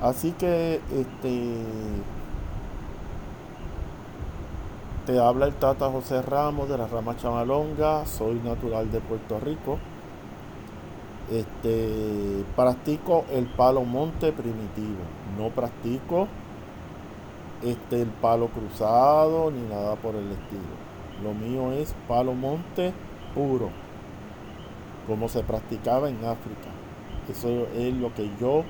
Así 0.00 0.32
que 0.32 0.80
este 0.92 1.52
te 5.06 5.18
habla 5.18 5.46
el 5.46 5.54
Tata 5.54 5.88
José 5.90 6.20
Ramos 6.20 6.68
de 6.68 6.76
la 6.76 6.86
rama 6.86 7.16
Chamalonga, 7.16 8.04
soy 8.04 8.34
natural 8.44 8.90
de 8.90 9.00
Puerto 9.00 9.40
Rico. 9.40 9.78
Este 11.30 12.44
practico 12.54 13.24
el 13.30 13.46
palo 13.46 13.84
monte 13.84 14.32
primitivo, 14.32 15.00
no 15.38 15.48
practico 15.48 16.28
este, 17.62 18.02
el 18.02 18.08
palo 18.08 18.48
cruzado 18.48 19.50
ni 19.50 19.62
nada 19.62 19.96
por 19.96 20.14
el 20.14 20.30
estilo. 20.30 20.76
Lo 21.22 21.32
mío 21.32 21.72
es 21.72 21.94
palo 22.06 22.34
monte 22.34 22.92
puro, 23.34 23.70
como 25.06 25.28
se 25.30 25.42
practicaba 25.42 26.10
en 26.10 26.16
África. 26.16 26.68
Eso 27.30 27.66
es 27.74 27.94
lo 27.94 28.12
que 28.14 28.30
yo 28.38 28.64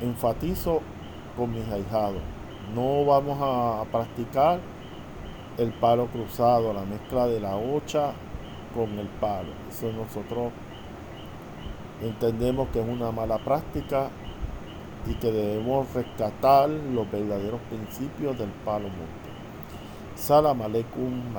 enfatizo 0.00 0.80
con 1.36 1.52
mis 1.52 1.66
ahijados. 1.68 2.20
No 2.74 3.04
vamos 3.04 3.38
a 3.40 3.84
practicar 3.90 4.60
el 5.56 5.72
palo 5.72 6.06
cruzado, 6.06 6.72
la 6.72 6.84
mezcla 6.84 7.26
de 7.26 7.40
la 7.40 7.56
hocha 7.56 8.12
con 8.74 8.98
el 8.98 9.08
palo. 9.08 9.52
Eso 9.68 9.92
nosotros 9.92 10.52
entendemos 12.02 12.68
que 12.68 12.80
es 12.80 12.88
una 12.88 13.10
mala 13.10 13.38
práctica 13.38 14.10
y 15.06 15.14
que 15.14 15.32
debemos 15.32 15.92
rescatar 15.94 16.68
los 16.68 17.10
verdaderos 17.10 17.60
principios 17.70 18.38
del 18.38 18.50
palo 18.64 18.88
monte. 18.88 19.28
Salam 20.14 20.62
aleikum, 20.62 21.36